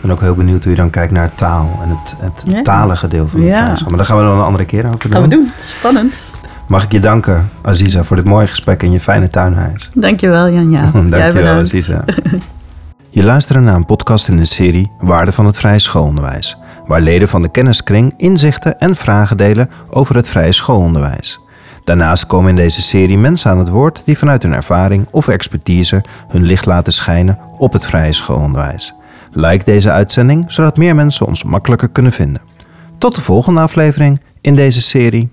[0.00, 3.28] ben ook heel benieuwd hoe je dan kijkt naar taal en het, het talige deel
[3.28, 3.76] van de ja.
[3.88, 5.12] Maar daar gaan we dan een andere keer over doen.
[5.12, 5.50] Gaan we doen.
[5.64, 6.32] Spannend.
[6.66, 9.90] Mag ik je danken, Aziza, voor dit mooie gesprek in je fijne tuinhuis.
[9.94, 10.90] Dankjewel, Janja.
[10.92, 12.04] Dankjewel, Aziza.
[13.10, 17.28] je luistert naar een podcast in de serie Waarde van het Vrije Schoolonderwijs, waar leden
[17.28, 21.40] van de kenniskring inzichten en vragen delen over het vrije schoolonderwijs.
[21.84, 26.04] Daarnaast komen in deze serie mensen aan het woord die vanuit hun ervaring of expertise
[26.28, 28.94] hun licht laten schijnen op het vrije schoolonderwijs.
[29.32, 32.42] Like deze uitzending, zodat meer mensen ons makkelijker kunnen vinden.
[32.98, 35.28] Tot de volgende aflevering in deze serie.